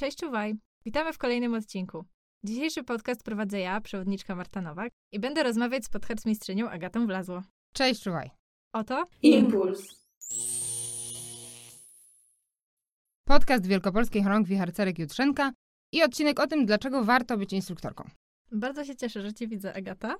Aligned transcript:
Cześć, 0.00 0.18
czuwaj! 0.18 0.54
Witamy 0.84 1.12
w 1.12 1.18
kolejnym 1.18 1.54
odcinku. 1.54 2.04
Dzisiejszy 2.44 2.84
podcast 2.84 3.22
prowadzę 3.22 3.60
ja, 3.60 3.80
przewodniczka 3.80 4.34
Marta 4.34 4.60
Nowak 4.60 4.92
i 5.12 5.20
będę 5.20 5.42
rozmawiać 5.42 5.84
z 5.84 5.88
podhercmistrzynią 5.88 6.70
Agatą 6.70 7.06
Wlazło. 7.06 7.42
Cześć, 7.72 8.02
czuwaj. 8.02 8.30
Oto 8.72 9.04
Impuls. 9.22 10.06
Podcast 13.24 13.66
Wielkopolskiej 13.66 14.22
Chorągwi 14.22 14.56
Harcerek 14.56 14.98
Jutrzenka 14.98 15.52
i 15.92 16.02
odcinek 16.02 16.40
o 16.40 16.46
tym, 16.46 16.66
dlaczego 16.66 17.04
warto 17.04 17.38
być 17.38 17.52
instruktorką. 17.52 18.04
bardzo 18.52 18.84
się 18.84 18.96
cieszę, 18.96 19.22
że 19.22 19.34
Cię 19.34 19.48
widzę, 19.48 19.74
Agata. 19.74 20.16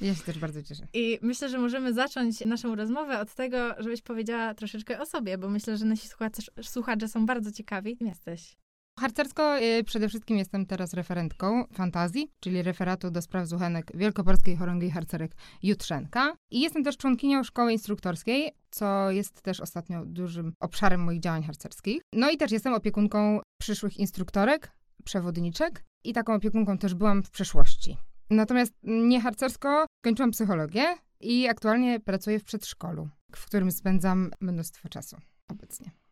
Ja 0.00 0.14
się 0.14 0.22
też 0.22 0.38
bardzo 0.38 0.62
cieszę. 0.62 0.86
I 0.92 1.18
myślę, 1.22 1.48
że 1.48 1.58
możemy 1.58 1.92
zacząć 1.94 2.44
naszą 2.44 2.74
rozmowę 2.74 3.20
od 3.20 3.34
tego, 3.34 3.74
żebyś 3.78 4.02
powiedziała 4.02 4.54
troszeczkę 4.54 5.00
o 5.00 5.06
sobie, 5.06 5.38
bo 5.38 5.48
myślę, 5.48 5.76
że 5.76 5.84
nasi 5.84 6.08
słuchacze, 6.08 6.42
słuchacze 6.62 7.08
są 7.08 7.26
bardzo 7.26 7.52
ciekawi. 7.52 7.96
Kim 7.96 8.06
jesteś? 8.06 8.56
Harcersko 9.00 9.58
y, 9.58 9.84
przede 9.84 10.08
wszystkim 10.08 10.38
jestem 10.38 10.66
teraz 10.66 10.94
referentką 10.94 11.64
fantazji, 11.72 12.30
czyli 12.40 12.62
referatu 12.62 13.10
do 13.10 13.22
spraw 13.22 13.46
zuchenek 13.46 13.92
Wielkopolskiej 13.94 14.56
Chorągwi 14.56 14.90
Harcerek 14.90 15.32
Jutrzenka. 15.62 16.36
I 16.50 16.60
jestem 16.60 16.84
też 16.84 16.96
członkinią 16.96 17.44
szkoły 17.44 17.72
instruktorskiej, 17.72 18.52
co 18.70 19.10
jest 19.10 19.42
też 19.42 19.60
ostatnio 19.60 20.04
dużym 20.04 20.52
obszarem 20.60 21.00
moich 21.00 21.20
działań 21.20 21.42
harcerskich. 21.42 22.02
No 22.12 22.30
i 22.30 22.36
też 22.36 22.50
jestem 22.50 22.74
opiekunką 22.74 23.40
przyszłych 23.60 23.96
instruktorek, 23.96 24.72
przewodniczek 25.04 25.84
i 26.04 26.12
taką 26.12 26.34
opiekunką 26.34 26.78
też 26.78 26.94
byłam 26.94 27.22
w 27.22 27.30
przeszłości. 27.30 27.96
Natomiast 28.30 28.72
nie 28.82 29.20
harcersko 29.20 29.86
kończyłam 30.04 30.30
psychologię 30.30 30.84
i 31.20 31.48
aktualnie 31.48 32.00
pracuję 32.00 32.38
w 32.38 32.44
przedszkolu, 32.44 33.08
w 33.36 33.46
którym 33.46 33.72
spędzam 33.72 34.30
mnóstwo 34.40 34.88
czasu 34.88 35.16
obecnie. 35.48 36.05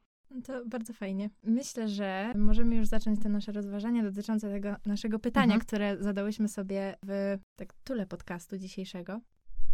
To 0.47 0.63
bardzo 0.67 0.93
fajnie. 0.93 1.31
Myślę, 1.43 1.89
że 1.89 2.33
możemy 2.37 2.77
już 2.77 2.87
zacząć 2.89 3.23
te 3.23 3.29
nasze 3.29 3.53
rozważania 3.53 4.03
dotyczące 4.03 4.51
tego 4.51 4.77
naszego 4.87 5.19
pytania, 5.19 5.45
Mhm. 5.55 5.61
które 5.61 5.97
zadałyśmy 6.01 6.49
sobie 6.49 6.97
w 7.07 7.39
tak 7.57 7.73
tule 7.85 8.07
podcastu 8.07 8.59
dzisiejszego. 8.59 9.21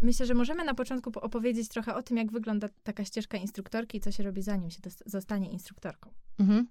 Myślę, 0.02 0.26
że 0.26 0.34
możemy 0.34 0.64
na 0.64 0.74
początku 0.74 1.10
po- 1.10 1.20
opowiedzieć 1.20 1.68
trochę 1.68 1.94
o 1.94 2.02
tym, 2.02 2.16
jak 2.16 2.32
wygląda 2.32 2.68
taka 2.82 3.04
ścieżka 3.04 3.38
instruktorki 3.38 3.98
i 3.98 4.00
co 4.00 4.12
się 4.12 4.22
robi, 4.22 4.42
zanim 4.42 4.70
się 4.70 4.80
zostanie 5.06 5.50
instruktorką. 5.50 6.10
Mhm. 6.38 6.66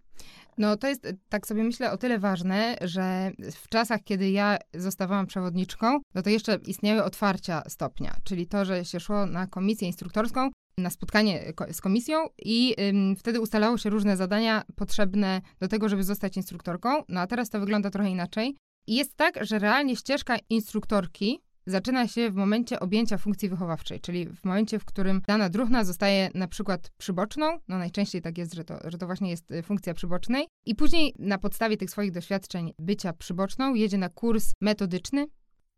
No 0.58 0.78
to 0.78 0.88
jest, 0.88 1.08
tak 1.30 1.48
sobie 1.48 1.64
myślę, 1.64 1.92
o 1.92 1.98
tyle 1.98 2.20
ważne, 2.20 2.76
że 2.81 3.31
w 3.52 3.68
czasach, 3.70 4.03
kiedy 4.03 4.30
ja 4.31 4.58
zostawałam 4.74 5.28
przewodniczką, 5.28 6.00
no 6.16 6.22
to 6.22 6.30
jeszcze 6.30 6.59
istniały 6.68 7.03
otwarcia 7.03 7.64
stopnia, 7.68 8.16
czyli 8.24 8.48
to, 8.48 8.66
że 8.66 8.86
się 8.86 9.00
szło 9.00 9.26
na 9.26 9.48
komisję 9.48 9.88
instruktorską, 9.88 10.50
na 10.81 10.89
spotkanie 10.89 11.53
z 11.72 11.81
komisją 11.81 12.27
i 12.45 12.75
ym, 12.80 13.16
wtedy 13.16 13.41
ustalało 13.41 13.77
się 13.77 13.89
różne 13.89 14.17
zadania 14.17 14.63
potrzebne 14.75 15.41
do 15.59 15.67
tego, 15.67 15.89
żeby 15.89 16.03
zostać 16.03 16.38
instruktorką. 16.38 17.03
No 17.09 17.19
a 17.19 17.27
teraz 17.27 17.49
to 17.49 17.59
wygląda 17.59 17.89
trochę 17.89 18.09
inaczej. 18.09 18.55
I 18.88 18.95
jest 18.95 19.16
tak, 19.16 19.45
że 19.45 19.59
realnie 19.59 19.95
ścieżka 19.95 20.38
instruktorki 20.50 21.39
zaczyna 21.69 22.07
się 22.07 22.31
w 22.31 22.35
momencie 22.35 22.80
objęcia 22.80 23.17
funkcji 23.17 23.50
wychowawczej, 23.50 24.00
czyli 24.00 24.25
w 24.25 24.45
momencie, 24.45 24.80
w 24.80 24.85
którym 24.85 25.22
dana 25.27 25.50
druhna 25.50 25.83
zostaje 25.83 26.30
na 26.33 26.47
przykład 26.47 26.91
przyboczną, 26.97 27.59
no 27.67 27.77
najczęściej 27.77 28.22
tak 28.22 28.38
jest, 28.38 28.53
że 28.53 28.63
to, 28.63 28.80
że 28.83 28.97
to 28.97 29.05
właśnie 29.05 29.30
jest 29.30 29.52
y, 29.52 29.63
funkcja 29.63 29.94
przybocznej, 29.94 30.47
i 30.66 30.75
później 30.75 31.13
na 31.19 31.38
podstawie 31.38 31.77
tych 31.77 31.89
swoich 31.89 32.11
doświadczeń 32.11 32.73
bycia 32.80 33.13
przyboczną 33.13 33.73
jedzie 33.73 33.97
na 33.97 34.09
kurs 34.09 34.52
metodyczny, 34.61 35.25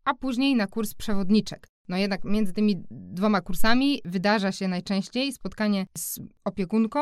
a 0.04 0.14
później 0.14 0.56
na 0.56 0.66
kurs 0.66 0.94
przewodniczek. 0.94 1.71
No 1.88 1.96
jednak 1.96 2.24
między 2.24 2.52
tymi 2.52 2.84
dwoma 2.90 3.40
kursami 3.40 4.00
wydarza 4.04 4.52
się 4.52 4.68
najczęściej 4.68 5.32
spotkanie 5.32 5.86
z 5.98 6.20
opiekunką, 6.44 7.00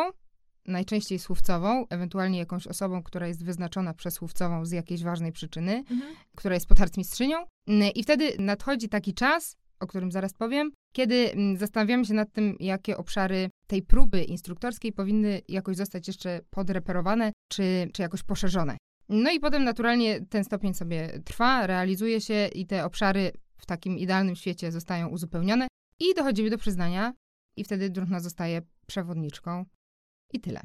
najczęściej 0.67 1.19
słówcową, 1.19 1.87
ewentualnie 1.91 2.39
jakąś 2.39 2.67
osobą, 2.67 3.03
która 3.03 3.27
jest 3.29 3.45
wyznaczona 3.45 3.95
przez 3.95 4.15
słówcową 4.15 4.65
z 4.65 4.71
jakiejś 4.71 5.03
ważnej 5.03 5.33
przyczyny, 5.33 5.85
która 6.37 6.55
jest 6.55 6.67
podharcmistrzynią. 6.67 7.37
Mm, 7.67 7.91
I 7.95 8.03
wtedy 8.03 8.33
nadchodzi 8.39 8.89
taki 8.89 9.15
czas, 9.15 9.57
o 9.81 9.87
którym 9.87 10.13
zaraz 10.13 10.35
powiem, 10.35 10.71
kiedy 10.93 11.31
zastanawiamy 11.57 12.05
się 12.05 12.15
nad 12.15 12.33
tym, 12.33 12.57
jakie 12.61 12.97
obszary 12.97 13.51
tej 13.67 13.83
próby 13.83 14.23
instruktorskiej 14.25 14.93
powinny 14.93 15.41
jakoś 15.49 15.77
zostać 15.77 16.07
jeszcze 16.07 16.41
podreperowane, 16.51 17.33
czy, 17.49 17.89
czy 17.93 18.03
jakoś 18.03 18.23
poszerzone. 18.23 18.77
No 19.09 19.31
i 19.31 19.41
potem 19.41 19.65
naturalnie 19.65 20.21
ten 20.21 20.45
stopień 20.45 20.75
sobie 20.75 21.21
trwa, 21.25 21.67
realizuje 21.67 22.21
się 22.21 22.49
i 22.55 22.67
te 22.67 22.85
obszary 22.85 23.33
w 23.61 23.67
takim 23.67 23.99
idealnym 23.99 24.37
świecie 24.37 24.73
zostają 24.73 25.09
uzupełnione 25.09 25.69
i 26.01 26.15
dochodzimy 26.17 26.51
do 26.51 26.59
przyznania 26.59 27.13
i 27.57 27.65
wtedy 27.65 27.91
druhna 27.91 28.21
zostaje 28.21 28.63
przewodniczką 28.87 29.65
i 30.33 30.41
tyle. 30.41 30.61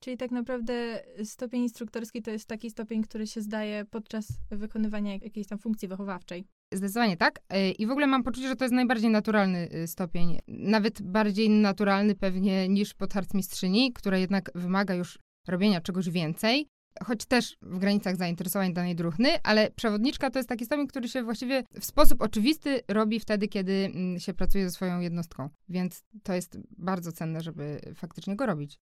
Czyli 0.00 0.16
tak 0.16 0.30
naprawdę 0.30 1.02
stopień 1.24 1.62
instruktorski 1.62 2.22
to 2.22 2.30
jest 2.30 2.46
taki 2.48 2.70
stopień, 2.70 3.02
który 3.02 3.26
się 3.26 3.40
zdaje 3.40 3.84
podczas 3.84 4.26
wykonywania 4.50 5.12
jak- 5.12 5.22
jakiejś 5.22 5.46
tam 5.46 5.58
funkcji 5.58 5.88
wychowawczej. 5.88 6.44
Zdecydowanie 6.74 7.16
tak. 7.16 7.38
Y, 7.38 7.70
I 7.70 7.86
w 7.86 7.90
ogóle 7.90 8.06
mam 8.06 8.22
poczucie, 8.22 8.48
że 8.48 8.56
to 8.56 8.64
jest 8.64 8.74
najbardziej 8.74 9.10
naturalny 9.10 9.68
y, 9.74 9.86
stopień. 9.86 10.38
Nawet 10.48 11.02
bardziej 11.02 11.50
naturalny 11.50 12.14
pewnie 12.14 12.68
niż 12.68 12.94
podharcmistrzyni, 12.94 13.92
która 13.92 14.18
jednak 14.18 14.50
wymaga 14.54 14.94
już 14.94 15.18
robienia 15.48 15.80
czegoś 15.80 16.10
więcej. 16.10 16.66
Choć 17.04 17.24
też 17.24 17.56
w 17.62 17.78
granicach 17.78 18.16
zainteresowań 18.16 18.72
danej 18.72 18.96
druhny, 18.96 19.28
ale 19.42 19.70
przewodniczka 19.70 20.30
to 20.30 20.38
jest 20.38 20.48
taki 20.48 20.64
stopień, 20.64 20.86
który 20.86 21.08
się 21.08 21.22
właściwie 21.22 21.64
w 21.80 21.84
sposób 21.84 22.22
oczywisty 22.22 22.80
robi 22.88 23.20
wtedy, 23.20 23.48
kiedy 23.48 23.72
mm, 23.72 24.20
się 24.20 24.34
pracuje 24.34 24.64
ze 24.64 24.70
swoją 24.70 25.00
jednostką. 25.00 25.48
Więc 25.68 26.04
to 26.22 26.34
jest 26.34 26.58
bardzo 26.78 27.12
cenne, 27.12 27.40
żeby 27.40 27.80
faktycznie 27.94 28.36
go 28.36 28.46
robić. 28.46 28.80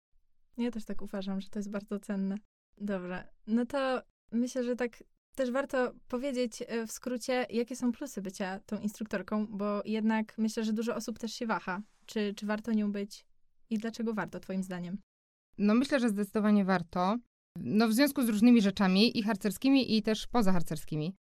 Ja 0.59 0.71
też 0.71 0.85
tak 0.85 1.03
uważam, 1.03 1.41
że 1.41 1.49
to 1.49 1.59
jest 1.59 1.71
bardzo 1.71 1.99
cenne. 1.99 2.37
Dobra, 2.79 3.25
no 3.47 3.67
to 3.67 4.03
myślę, 4.33 4.65
że 4.65 4.77
tak 4.77 5.03
też 5.35 5.51
warto 5.51 5.93
powiedzieć 6.09 6.63
e, 6.67 6.87
w 6.87 6.93
skrócie, 6.93 7.47
jakie 7.51 7.77
są 7.77 7.93
plusy 7.93 8.23
bycia 8.23 8.61
tą 8.67 8.79
instruktorką, 8.79 9.47
bo 9.47 9.83
jednak 9.85 10.39
myślę, 10.39 10.65
że 10.65 10.73
dużo 10.73 10.95
osób 10.95 11.19
też 11.19 11.33
się 11.33 11.47
waha. 11.47 11.83
Czy, 12.07 12.35
czy 12.35 12.47
warto 12.47 12.73
nią 12.73 12.93
być 12.93 13.27
i 13.71 13.79
dlaczego 13.79 14.15
warto, 14.15 14.41
Twoim 14.41 14.63
zdaniem? 14.63 14.99
No 15.59 15.75
myślę, 15.75 16.01
że 16.01 16.09
zdecydowanie 16.09 16.65
warto. 16.65 17.17
No 17.61 17.89
w 17.89 17.93
związku 17.93 18.27
z 18.27 18.29
różnymi 18.29 18.63
rzeczami 18.63 19.19
i 19.19 19.23
harcerskimi 19.23 19.97
i 19.97 20.03
też 20.03 20.27
pozaharcerskimi. 20.27 21.15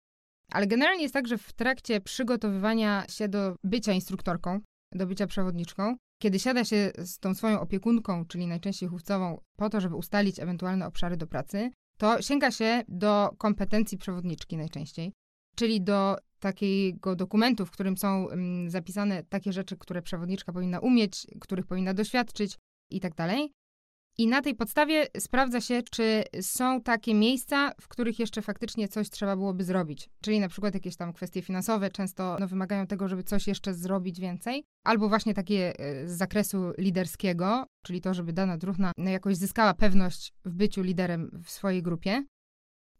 Ale 0.52 0.66
generalnie 0.66 1.02
jest 1.02 1.14
tak, 1.14 1.28
że 1.28 1.38
w 1.38 1.52
trakcie 1.52 2.00
przygotowywania 2.00 3.04
się 3.08 3.28
do 3.28 3.56
bycia 3.64 3.92
instruktorką, 3.92 4.60
do 4.92 5.06
bycia 5.06 5.26
przewodniczką, 5.26 5.96
kiedy 6.22 6.38
siada 6.38 6.64
się 6.64 6.92
z 6.98 7.18
tą 7.18 7.34
swoją 7.34 7.60
opiekunką, 7.60 8.26
czyli 8.26 8.46
najczęściej 8.46 8.88
chówcową, 8.88 9.40
po 9.56 9.70
to, 9.70 9.80
żeby 9.80 9.96
ustalić 9.96 10.40
ewentualne 10.40 10.86
obszary 10.86 11.16
do 11.16 11.26
pracy, 11.26 11.70
to 11.98 12.22
sięga 12.22 12.50
się 12.50 12.82
do 12.88 13.30
kompetencji 13.38 13.98
przewodniczki 13.98 14.56
najczęściej, 14.56 15.12
czyli 15.56 15.80
do 15.80 16.16
takiego 16.40 17.16
dokumentu, 17.16 17.66
w 17.66 17.70
którym 17.70 17.96
są 17.96 18.28
mm, 18.28 18.70
zapisane 18.70 19.22
takie 19.22 19.52
rzeczy, 19.52 19.76
które 19.76 20.02
przewodniczka 20.02 20.52
powinna 20.52 20.78
umieć, 20.80 21.26
których 21.40 21.66
powinna 21.66 21.94
doświadczyć 21.94 22.58
i 22.90 23.00
tak 23.00 23.14
dalej. 23.14 23.52
I 24.18 24.26
na 24.26 24.42
tej 24.42 24.54
podstawie 24.54 25.06
sprawdza 25.18 25.60
się, 25.60 25.82
czy 25.90 26.24
są 26.40 26.80
takie 26.80 27.14
miejsca, 27.14 27.72
w 27.80 27.88
których 27.88 28.18
jeszcze 28.18 28.42
faktycznie 28.42 28.88
coś 28.88 29.10
trzeba 29.10 29.36
byłoby 29.36 29.64
zrobić. 29.64 30.10
Czyli 30.20 30.40
na 30.40 30.48
przykład 30.48 30.74
jakieś 30.74 30.96
tam 30.96 31.12
kwestie 31.12 31.42
finansowe 31.42 31.90
często 31.90 32.36
no, 32.40 32.48
wymagają 32.48 32.86
tego, 32.86 33.08
żeby 33.08 33.22
coś 33.22 33.46
jeszcze 33.46 33.74
zrobić 33.74 34.20
więcej. 34.20 34.64
Albo 34.84 35.08
właśnie 35.08 35.34
takie 35.34 35.78
e, 35.78 36.08
z 36.08 36.12
zakresu 36.12 36.72
liderskiego, 36.78 37.66
czyli 37.82 38.00
to, 38.00 38.14
żeby 38.14 38.32
dana 38.32 38.58
druhna 38.58 38.92
no, 38.98 39.10
jakoś 39.10 39.36
zyskała 39.36 39.74
pewność 39.74 40.32
w 40.44 40.54
byciu 40.54 40.82
liderem 40.82 41.30
w 41.44 41.50
swojej 41.50 41.82
grupie. 41.82 42.24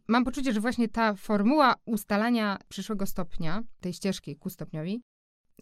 Mam 0.08 0.24
poczucie, 0.24 0.52
że 0.52 0.60
właśnie 0.60 0.88
ta 0.88 1.14
formuła 1.14 1.74
ustalania 1.86 2.58
przyszłego 2.68 3.06
stopnia, 3.06 3.62
tej 3.80 3.92
ścieżki 3.92 4.36
ku 4.36 4.50
stopniowi, 4.50 5.02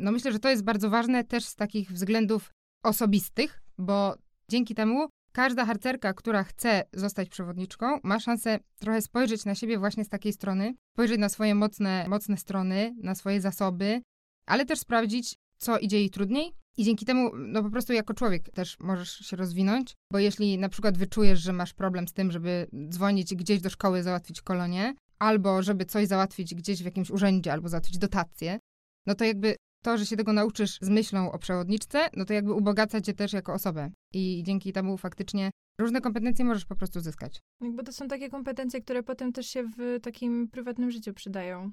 no 0.01 0.13
myślę, 0.13 0.33
że 0.33 0.39
to 0.39 0.51
jest 0.51 0.65
bardzo 0.65 0.91
ważne 0.91 1.25
też 1.25 1.45
z 1.45 1.57
takich 1.57 1.93
względów 1.93 2.51
osobistych, 2.83 3.63
bo 3.79 4.15
dzięki 4.49 4.75
temu 4.75 5.09
każda 5.33 5.65
harcerka, 5.65 6.15
która 6.15 6.45
chce 6.45 6.85
zostać 6.93 7.29
przewodniczką, 7.29 7.99
ma 8.03 8.21
szansę 8.21 8.59
trochę 8.79 9.03
spojrzeć 9.03 9.45
na 9.45 9.55
siebie 9.55 9.79
właśnie 9.79 10.05
z 10.05 10.09
takiej 10.09 10.33
strony, 10.33 10.75
spojrzeć 10.95 11.19
na 11.19 11.29
swoje 11.29 11.55
mocne, 11.55 12.05
mocne 12.09 12.37
strony, 12.37 12.95
na 13.03 13.15
swoje 13.15 13.41
zasoby, 13.41 14.03
ale 14.47 14.67
też 14.67 14.79
sprawdzić, 14.79 15.35
co 15.57 15.79
idzie 15.79 15.99
jej 15.99 16.11
trudniej. 16.11 16.53
I 16.77 16.85
dzięki 16.85 17.07
temu, 17.07 17.31
no 17.35 17.63
po 17.63 17.71
prostu 17.71 17.93
jako 17.93 18.15
człowiek 18.15 18.51
też 18.51 18.77
możesz 18.81 19.11
się 19.11 19.37
rozwinąć, 19.37 19.93
bo 20.13 20.19
jeśli 20.19 20.59
na 20.59 20.69
przykład 20.69 20.99
wyczujesz, 20.99 21.41
że 21.41 21.53
masz 21.53 21.75
problem 21.75 22.09
z 22.09 22.13
tym, 22.13 22.33
żeby 22.33 22.67
dzwonić 22.89 23.35
gdzieś 23.35 23.61
do 23.61 23.71
szkoły, 23.71 24.03
załatwić 24.03 24.43
kolonię, 24.43 24.95
albo 25.19 25.63
żeby 25.63 25.85
coś 25.85 26.07
załatwić 26.07 26.55
gdzieś 26.55 26.83
w 26.83 26.85
jakimś 26.85 27.11
urzędzie, 27.11 27.53
albo 27.53 27.69
załatwić 27.69 27.99
dotację, 27.99 28.59
no 29.07 29.15
to 29.15 29.25
jakby 29.25 29.57
to, 29.83 29.99
że 29.99 30.07
się 30.07 30.17
tego 30.17 30.33
nauczysz 30.33 30.79
z 30.81 30.89
myślą 30.89 31.33
o 31.33 31.39
przewodniczce, 31.39 32.09
no 32.17 32.25
to 32.25 32.33
jakby 32.33 32.53
ubogaca 32.53 33.01
cię 33.01 33.15
też 33.15 33.33
jako 33.33 33.53
osobę. 33.53 33.91
I 34.15 34.43
dzięki 34.47 34.73
temu 34.73 34.99
faktycznie 34.99 35.51
różne 35.81 36.01
kompetencje 36.01 36.45
możesz 36.45 36.65
po 36.65 36.77
prostu 36.77 37.01
zyskać. 37.01 37.41
Jakby 37.61 37.85
to 37.85 37.93
są 37.93 38.09
takie 38.09 38.31
kompetencje, 38.31 38.81
które 38.81 39.03
potem 39.03 39.33
też 39.33 39.47
się 39.47 39.65
w 39.79 40.01
takim 40.03 40.49
prywatnym 40.49 40.91
życiu 40.91 41.15
przydają. 41.15 41.71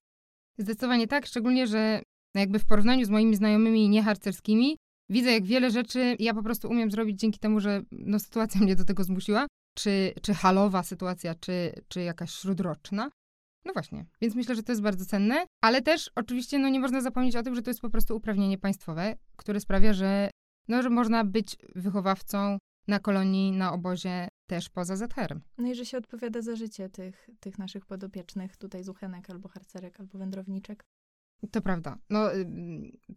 Zdecydowanie 0.57 1.07
tak, 1.07 1.25
szczególnie, 1.25 1.67
że 1.67 2.01
jakby 2.35 2.59
w 2.59 2.65
porównaniu 2.65 3.05
z 3.05 3.09
moimi 3.09 3.35
znajomymi 3.35 3.89
nieharcerskimi, 3.89 4.77
widzę, 5.09 5.31
jak 5.31 5.45
wiele 5.45 5.71
rzeczy 5.71 6.15
ja 6.19 6.33
po 6.33 6.43
prostu 6.43 6.69
umiem 6.69 6.91
zrobić 6.91 7.19
dzięki 7.19 7.39
temu, 7.39 7.59
że 7.59 7.81
no, 7.91 8.19
sytuacja 8.19 8.61
mnie 8.61 8.75
do 8.75 8.85
tego 8.85 9.03
zmusiła. 9.03 9.47
czy, 9.77 10.13
czy 10.21 10.33
halowa 10.33 10.83
sytuacja, 10.83 11.35
czy, 11.35 11.73
czy 11.87 12.01
jakaś 12.01 12.31
śródroczna. 12.31 13.09
No 13.65 13.73
właśnie, 13.73 14.05
więc 14.21 14.35
myślę, 14.35 14.55
że 14.55 14.63
to 14.63 14.71
jest 14.71 14.81
bardzo 14.81 15.05
cenne, 15.05 15.45
ale 15.61 15.81
też 15.81 16.11
oczywiście 16.15 16.59
no, 16.59 16.69
nie 16.69 16.79
można 16.79 17.01
zapomnieć 17.01 17.35
o 17.35 17.43
tym, 17.43 17.55
że 17.55 17.61
to 17.61 17.69
jest 17.69 17.81
po 17.81 17.89
prostu 17.89 18.15
uprawnienie 18.15 18.57
państwowe, 18.57 19.15
które 19.35 19.59
sprawia, 19.59 19.93
że, 19.93 20.29
no, 20.67 20.81
że 20.81 20.89
można 20.89 21.25
być 21.25 21.57
wychowawcą 21.75 22.57
na 22.87 22.99
kolonii, 22.99 23.51
na 23.51 23.73
obozie 23.73 24.27
też 24.47 24.69
poza 24.69 24.95
ZHR-em. 24.95 25.41
No 25.57 25.67
i 25.67 25.75
że 25.75 25.85
się 25.85 25.97
odpowiada 25.97 26.41
za 26.41 26.55
życie 26.55 26.89
tych, 26.89 27.29
tych 27.39 27.59
naszych 27.59 27.85
podopiecznych, 27.85 28.57
tutaj 28.57 28.83
zuchenek 28.83 29.29
albo 29.29 29.49
harcerek, 29.49 29.99
albo 29.99 30.17
wędrowniczek. 30.17 30.83
To 31.51 31.61
prawda. 31.61 31.97
No, 32.09 32.29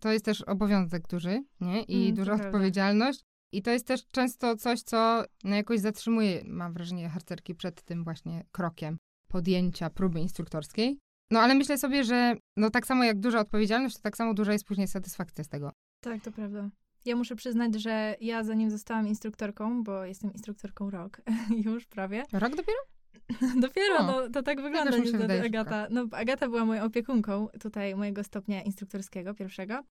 to 0.01 0.13
jest 0.13 0.25
też 0.25 0.43
obowiązek 0.43 1.09
duży, 1.09 1.45
nie? 1.61 1.83
I 1.83 2.03
mm, 2.03 2.15
duża 2.15 2.33
odpowiedzialność. 2.33 3.25
I 3.53 3.63
to 3.63 3.71
jest 3.71 3.87
też 3.87 4.07
często 4.07 4.57
coś, 4.57 4.83
co 4.83 5.25
no, 5.45 5.57
jakoś 5.57 5.81
zatrzymuje, 5.81 6.43
mam 6.45 6.73
wrażenie, 6.73 7.09
harcerki 7.09 7.55
przed 7.55 7.83
tym 7.83 8.05
właśnie 8.05 8.45
krokiem 8.53 8.99
podjęcia 9.33 9.91
próby 9.91 10.21
instruktorskiej. 10.21 10.99
No 11.31 11.41
ale 11.41 11.55
myślę 11.55 11.79
sobie, 11.79 12.05
że 12.05 12.37
no 12.57 12.71
tak 12.71 12.87
samo 12.87 13.05
jak 13.05 13.21
duża 13.21 13.41
odpowiedzialność, 13.41 13.97
to 13.97 14.03
tak 14.03 14.17
samo 14.17 14.35
duża 14.35 14.53
jest 14.53 14.65
później 14.65 14.89
satysfakcja 14.89 15.45
z 15.45 15.49
tego. 15.49 15.73
Tak, 16.01 16.23
to 16.23 16.33
prawda. 16.33 16.71
Ja 17.05 17.17
muszę 17.17 17.37
przyznać, 17.37 17.75
że 17.75 18.17
ja 18.21 18.45
zanim 18.45 18.71
zostałam 18.71 19.09
instruktorką, 19.09 19.83
bo 19.83 20.05
jestem 20.05 20.33
instruktorką 20.33 20.91
rok 20.91 21.23
już 21.67 21.87
prawie. 21.87 22.23
Rok 22.33 22.57
dopiero? 22.57 22.79
dopiero, 23.67 23.97
o, 23.99 24.03
no, 24.07 24.29
to 24.31 24.43
tak 24.43 24.63
wygląda 24.63 24.97
ja 24.97 25.03
niestety 25.03 25.43
Agata. 25.43 25.87
No, 25.91 26.07
Agata 26.13 26.49
była 26.49 26.65
moją 26.65 26.85
opiekunką 26.85 27.49
tutaj 27.61 27.97
mojego 27.97 28.25
stopnia 28.25 28.63
instruktorskiego 28.63 29.35
pierwszego. 29.35 29.83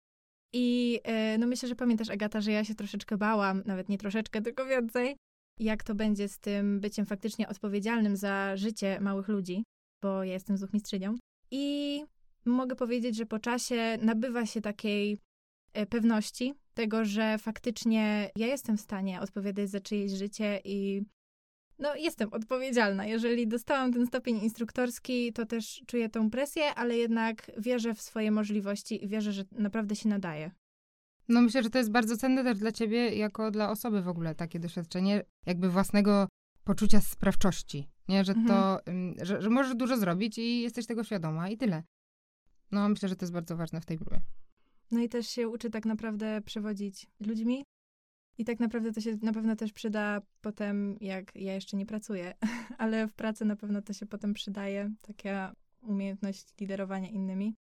I 0.53 0.99
e, 1.03 1.37
no 1.37 1.47
myślę, 1.47 1.69
że 1.69 1.75
pamiętasz, 1.75 2.09
Agata, 2.09 2.41
że 2.41 2.51
ja 2.51 2.63
się 2.63 2.75
troszeczkę 2.75 3.17
bałam, 3.17 3.63
nawet 3.65 3.89
nie 3.89 3.97
troszeczkę, 3.97 4.41
tylko 4.41 4.65
więcej, 4.65 5.15
jak 5.59 5.83
to 5.83 5.95
będzie 5.95 6.27
z 6.27 6.39
tym 6.39 6.80
byciem 6.80 7.06
faktycznie 7.06 7.48
odpowiedzialnym 7.48 8.18
za 8.18 8.57
życie 8.57 9.00
małych 9.01 9.27
ludzi, 9.27 9.63
bo 10.01 10.24
ja 10.24 10.33
jestem 10.33 10.57
zuchmistrzynią. 10.57 11.18
I 11.51 12.03
mogę 12.45 12.75
powiedzieć, 12.75 13.15
że 13.15 13.25
po 13.25 13.39
czasie 13.39 13.98
nabywa 14.01 14.45
się 14.45 14.62
takiej 14.62 15.18
e, 15.74 15.86
pewności 15.86 16.53
tego, 16.74 17.06
że 17.06 17.38
faktycznie 17.38 18.31
ja 18.36 18.48
jestem 18.48 18.77
w 18.77 18.81
stanie 18.81 19.21
odpowiadać 19.21 19.69
za 19.69 19.80
czyjeś 19.80 20.12
życie 20.12 20.62
i 20.63 21.01
no, 21.80 21.95
jestem 21.95 22.33
odpowiedzialna. 22.33 23.06
Jeżeli 23.06 23.47
dostałam 23.47 23.94
ten 23.94 24.07
stopień 24.07 24.38
instruktorski, 24.38 25.33
to 25.33 25.45
też 25.45 25.83
czuję 25.88 26.09
tą 26.09 26.30
presję, 26.30 26.75
ale 26.75 26.97
jednak 26.97 27.51
wierzę 27.57 27.94
w 27.94 28.01
swoje 28.01 28.31
możliwości 28.31 29.06
i 29.06 29.07
wierzę, 29.07 29.31
że 29.31 29.44
naprawdę 29.51 29.95
się 29.95 30.09
nadaje. 30.09 30.51
No 31.29 31.41
myślę, 31.41 31.63
że 31.63 31.69
to 31.69 31.77
jest 31.77 31.91
bardzo 31.91 32.18
cenne 32.18 32.44
też 32.44 32.57
dla 32.57 32.71
ciebie, 32.71 33.15
jako 33.15 33.51
dla 33.51 33.69
osoby 33.69 34.01
w 34.01 34.07
ogóle, 34.07 34.35
takie 34.35 34.59
doświadczenie 34.59 35.23
jakby 35.45 35.69
własnego 35.69 36.27
poczucia 36.63 37.01
sprawczości, 37.01 37.89
nie? 38.07 38.23
Że 38.23 38.33
to, 38.33 38.79
mhm. 38.85 39.25
że, 39.25 39.41
że 39.41 39.50
możesz 39.50 39.75
dużo 39.75 39.97
zrobić 39.97 40.38
i 40.38 40.62
jesteś 40.62 40.85
tego 40.85 41.03
świadoma 41.03 41.50
i 41.50 41.57
tyle. 41.57 41.83
No 42.71 42.89
myślę, 42.89 43.09
że 43.09 43.15
to 43.15 43.25
jest 43.25 43.33
bardzo 43.33 43.57
ważne 43.57 43.81
w 43.81 43.85
tej 43.85 43.97
próbie. 43.97 44.21
No 44.91 45.00
i 45.00 45.09
też 45.09 45.27
się 45.27 45.50
uczy 45.50 45.69
tak 45.69 45.85
naprawdę 45.85 46.41
przewodzić 46.41 47.07
ludźmi. 47.19 47.65
I 48.38 48.45
tak 48.45 48.59
naprawdę 48.59 48.94
to 48.94 49.01
się 49.01 49.18
na 49.21 49.33
pewno 49.33 49.56
też 49.56 49.73
przyda 49.73 50.21
potem, 50.41 50.97
jak 51.01 51.35
ja 51.35 51.53
jeszcze 51.53 51.77
nie 51.77 51.85
pracuję, 51.85 52.33
ale 52.77 53.07
w 53.07 53.13
pracy 53.13 53.45
na 53.45 53.56
pewno 53.56 53.81
to 53.81 53.94
się 53.94 54.06
potem 54.06 54.33
przydaje, 54.33 54.91
taka 55.01 55.53
umiejętność 55.81 56.45
liderowania 56.62 57.09
innymi. 57.09 57.56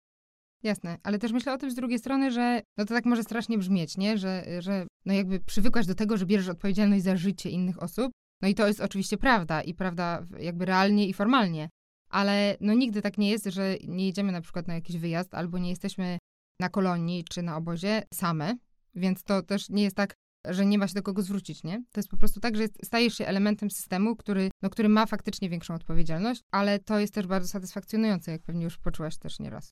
Jasne, 0.62 0.99
ale 1.03 1.19
też 1.19 1.33
myślę 1.33 1.53
o 1.53 1.59
tym 1.59 1.71
z 1.71 1.75
drugiej 1.75 1.99
strony, 1.99 2.31
że 2.31 2.62
no 2.79 2.85
to 2.85 2.95
tak 2.95 3.05
może 3.05 3.23
strasznie 3.23 3.59
brzmieć, 3.59 3.97
nie? 3.97 4.19
Że, 4.19 4.45
że 4.59 4.87
no 5.05 5.12
jakby 5.15 5.41
przywykłaś 5.41 5.87
do 5.87 5.95
tego, 5.95 6.17
że 6.17 6.27
bierzesz 6.27 6.49
odpowiedzialność 6.49 7.05
za 7.05 7.17
życie 7.17 7.51
innych 7.51 7.83
osób. 7.83 8.12
No 8.43 8.49
i 8.49 8.55
to 8.55 8.67
jest 8.67 8.81
oczywiście 8.81 9.17
prawda 9.17 9.62
i 9.62 9.75
prawda 9.75 10.23
jakby 10.39 10.65
realnie 10.65 11.09
i 11.09 11.15
formalnie. 11.15 11.69
Ale 12.11 12.57
no 12.61 12.75
nigdy 12.75 13.03
tak 13.03 13.19
nie 13.19 13.31
jest, 13.31 13.45
że 13.45 13.77
nie 13.89 14.07
jedziemy 14.07 14.33
na 14.33 14.41
przykład 14.41 14.69
na 14.69 14.75
jakiś 14.75 14.97
wyjazd 14.97 15.35
albo 15.35 15.59
nie 15.59 15.71
jesteśmy 15.71 16.19
na 16.61 16.69
kolonii 16.69 17.25
czy 17.25 17.43
na 17.43 17.57
obozie 17.57 18.03
same, 18.15 18.57
więc 18.95 19.23
to 19.23 19.43
też 19.43 19.69
nie 19.69 19.83
jest 19.83 19.97
tak, 19.97 20.15
że 20.49 20.67
nie 20.67 20.79
ma 20.79 20.89
się 20.89 20.95
do 20.95 21.03
kogo 21.03 21.23
zwrócić, 21.23 21.65
nie? 21.65 21.85
To 21.93 22.01
jest 22.01 22.09
po 22.09 22.17
prostu 22.17 22.41
tak, 22.41 22.57
że 22.57 22.65
stajesz 22.85 23.15
się 23.15 23.27
elementem 23.27 23.71
systemu, 23.71 24.17
który, 24.17 24.51
no, 24.62 24.71
który 24.71 24.89
ma 24.89 25.07
faktycznie 25.07 25.49
większą 25.51 25.75
odpowiedzialność, 25.75 26.43
ale 26.51 26.79
to 26.79 26.99
jest 26.99 27.15
też 27.15 27.27
bardzo 27.27 27.49
satysfakcjonujące, 27.49 28.33
jak 28.33 28.43
pewnie 28.43 28.65
już 28.65 28.79
poczułaś 28.79 29.19
też 29.19 29.39
nieraz. 29.39 29.71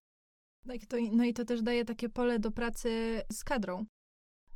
Tak, 0.66 0.86
to, 0.88 0.96
no 1.12 1.24
i 1.24 1.34
to 1.34 1.44
też 1.44 1.62
daje 1.62 1.84
takie 1.84 2.08
pole 2.08 2.38
do 2.38 2.50
pracy 2.50 3.22
z 3.32 3.44
kadrą, 3.44 3.84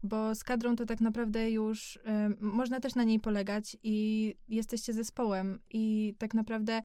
bo 0.02 0.34
z 0.34 0.44
kadrą 0.44 0.76
to 0.76 0.86
tak 0.86 1.00
naprawdę 1.00 1.50
już 1.50 1.96
y, 1.96 2.00
można 2.40 2.80
też 2.80 2.94
na 2.94 3.04
niej 3.04 3.20
polegać 3.20 3.76
i 3.82 4.34
jesteście 4.48 4.92
zespołem 4.92 5.60
i 5.70 6.14
tak 6.18 6.34
naprawdę 6.34 6.82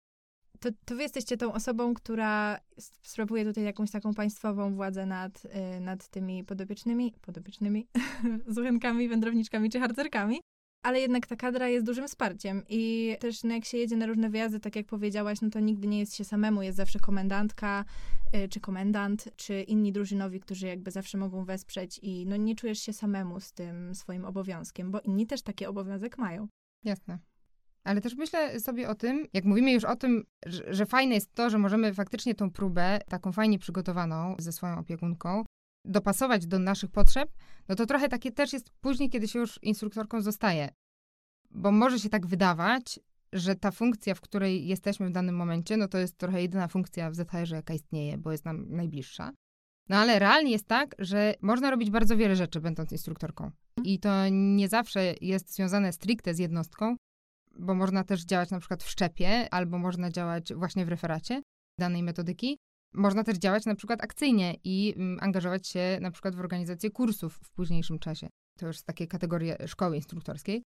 to, 0.60 0.70
to 0.86 0.96
wy 0.96 1.02
jesteście 1.02 1.38
tą 1.38 1.54
osobą, 1.54 1.94
która 1.94 2.60
sprawuje 3.04 3.46
tutaj 3.46 3.64
jakąś 3.64 3.92
taką 3.92 4.14
państwową 4.14 4.76
władzę 4.76 5.06
nad, 5.06 5.46
y, 5.46 5.80
nad 5.80 6.08
tymi 6.08 6.44
podopiecznymi, 6.44 7.14
podopiecznymi, 7.22 7.88
zuchenkami, 8.48 9.10
wędrowniczkami 9.10 9.70
czy 9.70 9.80
harcerkami 9.80 10.42
ale 10.84 11.00
jednak 11.00 11.28
ta 11.28 11.36
kadra 11.36 11.68
jest 11.68 11.86
dużym 11.86 12.08
wsparciem 12.08 12.64
i 12.70 13.16
też 13.20 13.44
no, 13.44 13.54
jak 13.54 13.66
się 13.66 13.78
jedzie 13.78 13.98
na 13.98 14.06
różne 14.06 14.30
wyjazdy, 14.30 14.60
tak 14.60 14.76
jak 14.76 14.86
powiedziałaś, 14.86 15.42
no 15.42 15.50
to 15.50 15.60
nigdy 15.60 15.88
nie 15.88 16.00
jest 16.00 16.16
się 16.16 16.24
samemu, 16.24 16.62
jest 16.62 16.78
zawsze 16.78 17.00
komendantka, 17.00 17.86
y, 18.36 18.50
czy 18.50 18.60
komendant, 18.60 19.30
czy 19.36 19.62
inni 19.62 19.92
drużynowi, 19.92 20.40
którzy 20.40 20.68
jakby 20.68 20.92
zawsze 20.92 21.18
mogą 21.18 21.46
wesprzeć 21.46 22.00
i 22.02 22.26
no 22.26 22.36
nie 22.36 22.56
czujesz 22.56 22.80
się 22.80 22.94
samemu 22.94 23.40
z 23.40 23.54
tym 23.54 23.96
swoim 23.96 24.26
obowiązkiem, 24.26 24.92
bo 24.92 25.00
inni 25.00 25.28
też 25.28 25.42
taki 25.42 25.66
obowiązek 25.66 26.18
mają. 26.18 26.48
Jasne. 26.84 27.20
Ale 27.84 28.02
też 28.02 28.16
myślę 28.16 28.60
sobie 28.60 28.90
o 28.90 28.96
tym, 28.96 29.28
jak 29.34 29.46
mówimy 29.46 29.72
już 29.72 29.84
o 29.84 29.96
tym, 29.96 30.24
że, 30.46 30.74
że 30.74 30.86
fajne 30.86 31.16
jest 31.16 31.34
to, 31.34 31.50
że 31.50 31.58
możemy 31.58 31.94
faktycznie 31.94 32.36
tą 32.36 32.52
próbę, 32.52 33.00
taką 33.10 33.32
fajnie 33.32 33.60
przygotowaną 33.60 34.36
ze 34.40 34.52
swoją 34.52 34.80
opiekunką, 34.80 35.44
dopasować 35.88 36.48
do 36.48 36.60
naszych 36.60 36.92
potrzeb, 36.92 37.30
no 37.70 37.76
to 37.76 37.86
trochę 37.86 38.10
takie 38.10 38.32
też 38.32 38.54
jest 38.54 38.70
później, 38.70 39.10
kiedy 39.10 39.28
się 39.28 39.40
już 39.40 39.60
instruktorką 39.64 40.22
zostaje. 40.22 40.70
Bo 41.52 41.72
może 41.72 42.00
się 42.00 42.10
tak 42.10 42.26
wydawać, 42.28 43.00
że 43.34 43.56
ta 43.56 43.72
funkcja, 43.72 44.16
w 44.16 44.22
której 44.22 44.68
jesteśmy 44.68 45.10
w 45.10 45.12
danym 45.12 45.36
momencie, 45.36 45.78
no 45.78 45.88
to 45.88 45.98
jest 45.98 46.18
trochę 46.18 46.42
jedyna 46.42 46.68
funkcja 46.68 47.12
w 47.12 47.16
ZHR, 47.16 47.52
jaka 47.52 47.74
istnieje, 47.74 48.18
bo 48.18 48.32
jest 48.32 48.46
nam 48.46 48.66
najbliższa. 48.70 49.32
No 49.90 49.96
ale 49.96 50.20
realnie 50.20 50.52
jest 50.52 50.68
tak, 50.68 50.96
że 51.00 51.34
można 51.42 51.72
robić 51.72 51.92
bardzo 51.92 52.18
wiele 52.18 52.36
rzeczy, 52.36 52.62
będąc 52.62 52.92
instruktorką. 52.92 53.52
I 53.84 54.00
to 54.00 54.10
nie 54.32 54.70
zawsze 54.70 55.14
jest 55.22 55.56
związane 55.56 55.94
stricte 55.94 56.34
z 56.34 56.40
jednostką, 56.40 56.96
bo 57.60 57.74
można 57.74 58.04
też 58.04 58.26
działać 58.26 58.50
na 58.52 58.60
przykład 58.60 58.84
w 58.84 58.90
szczepie, 58.90 59.54
albo 59.54 59.78
można 59.78 60.12
działać 60.12 60.54
właśnie 60.54 60.86
w 60.86 60.90
referacie 60.90 61.42
danej 61.80 62.04
metodyki. 62.04 62.58
Można 62.94 63.24
też 63.24 63.38
działać 63.38 63.66
na 63.66 63.76
przykład 63.76 64.04
akcyjnie 64.04 64.56
i 64.64 64.94
mm, 64.98 65.18
angażować 65.22 65.68
się 65.68 65.98
na 66.02 66.12
przykład 66.12 66.36
w 66.36 66.40
organizację 66.40 66.92
kursów 66.92 67.40
w 67.44 67.52
późniejszym 67.52 68.00
czasie. 68.00 68.28
To 68.58 68.68
już 68.68 68.82
takie 68.82 69.08
kategorie 69.08 69.58
szkoły 69.68 69.96
instruktorskiej. 69.96 70.64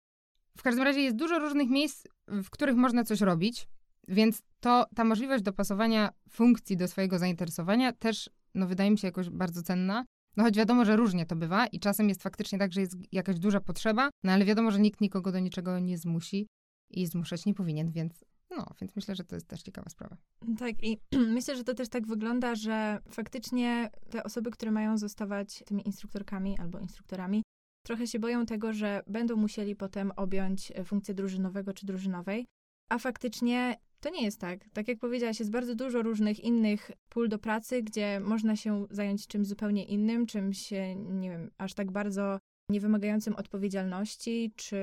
W 0.58 0.62
każdym 0.62 0.84
razie 0.84 1.00
jest 1.00 1.16
dużo 1.16 1.38
różnych 1.38 1.70
miejsc, 1.70 2.06
w 2.28 2.50
których 2.50 2.76
można 2.76 3.04
coś 3.04 3.20
robić, 3.20 3.68
więc 4.08 4.42
to 4.60 4.86
ta 4.94 5.04
możliwość 5.04 5.42
dopasowania 5.42 6.10
funkcji 6.30 6.76
do 6.76 6.88
swojego 6.88 7.18
zainteresowania 7.18 7.92
też, 7.92 8.30
no 8.54 8.66
wydaje 8.66 8.90
mi 8.90 8.98
się 8.98 9.08
jakoś 9.08 9.30
bardzo 9.30 9.62
cenna. 9.62 10.04
No 10.36 10.44
choć 10.44 10.56
wiadomo, 10.56 10.84
że 10.84 10.96
różnie 10.96 11.26
to 11.26 11.36
bywa 11.36 11.66
i 11.66 11.80
czasem 11.80 12.08
jest 12.08 12.22
faktycznie 12.22 12.58
tak, 12.58 12.72
że 12.72 12.80
jest 12.80 12.96
jakaś 13.12 13.38
duża 13.38 13.60
potrzeba, 13.60 14.10
no 14.24 14.32
ale 14.32 14.44
wiadomo, 14.44 14.70
że 14.70 14.80
nikt 14.80 15.00
nikogo 15.00 15.32
do 15.32 15.38
niczego 15.38 15.78
nie 15.78 15.98
zmusi 15.98 16.46
i 16.90 17.06
zmuszać 17.06 17.46
nie 17.46 17.54
powinien, 17.54 17.92
więc 17.92 18.24
no, 18.50 18.66
więc 18.80 18.96
myślę, 18.96 19.14
że 19.14 19.24
to 19.24 19.34
jest 19.34 19.48
też 19.48 19.62
ciekawa 19.62 19.90
sprawa. 19.90 20.16
Tak, 20.58 20.82
i 20.82 20.98
myślę, 21.36 21.56
że 21.56 21.64
to 21.64 21.74
też 21.74 21.88
tak 21.88 22.06
wygląda, 22.06 22.54
że 22.54 22.98
faktycznie 23.10 23.90
te 24.10 24.24
osoby, 24.24 24.50
które 24.50 24.70
mają 24.70 24.98
zostawać 24.98 25.62
tymi 25.66 25.86
instruktorkami 25.86 26.58
albo 26.58 26.78
instruktorami, 26.78 27.42
trochę 27.86 28.06
się 28.06 28.18
boją 28.18 28.46
tego, 28.46 28.72
że 28.72 29.02
będą 29.06 29.36
musieli 29.36 29.76
potem 29.76 30.12
objąć 30.16 30.72
e, 30.74 30.84
funkcję 30.84 31.14
drużynowego 31.14 31.72
czy 31.72 31.86
drużynowej, 31.86 32.46
a 32.90 32.98
faktycznie 32.98 33.76
to 34.00 34.10
nie 34.10 34.24
jest 34.24 34.40
tak. 34.40 34.68
Tak 34.72 34.88
jak 34.88 34.98
powiedziałaś, 34.98 35.38
jest 35.38 35.50
bardzo 35.50 35.74
dużo 35.74 36.02
różnych 36.02 36.40
innych 36.40 36.90
pól 37.08 37.28
do 37.28 37.38
pracy, 37.38 37.82
gdzie 37.82 38.20
można 38.20 38.56
się 38.56 38.86
zająć 38.90 39.26
czymś 39.26 39.46
zupełnie 39.46 39.84
innym, 39.84 40.26
czymś, 40.26 40.70
nie 40.96 41.30
wiem, 41.30 41.50
aż 41.58 41.74
tak 41.74 41.90
bardzo 41.90 42.38
niewymagającym 42.70 43.36
odpowiedzialności, 43.36 44.52
czy, 44.56 44.78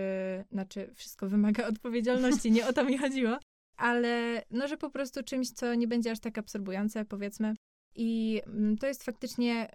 znaczy 0.51 0.91
wszystko 0.95 1.29
wymaga 1.29 1.67
odpowiedzialności, 1.73 2.51
nie 2.51 2.67
o 2.67 2.73
to 2.73 2.83
mi 2.83 2.97
chodziło, 2.97 3.37
ale 3.77 4.43
no, 4.51 4.67
że 4.67 4.77
po 4.77 4.89
prostu 4.89 5.23
czymś, 5.23 5.51
co 5.51 5.75
nie 5.75 5.87
będzie 5.87 6.11
aż 6.11 6.19
tak 6.19 6.37
absorbujące, 6.37 7.05
powiedzmy. 7.05 7.53
I 7.95 8.41
mm, 8.47 8.77
to 8.77 8.87
jest 8.87 9.03
faktycznie, 9.03 9.69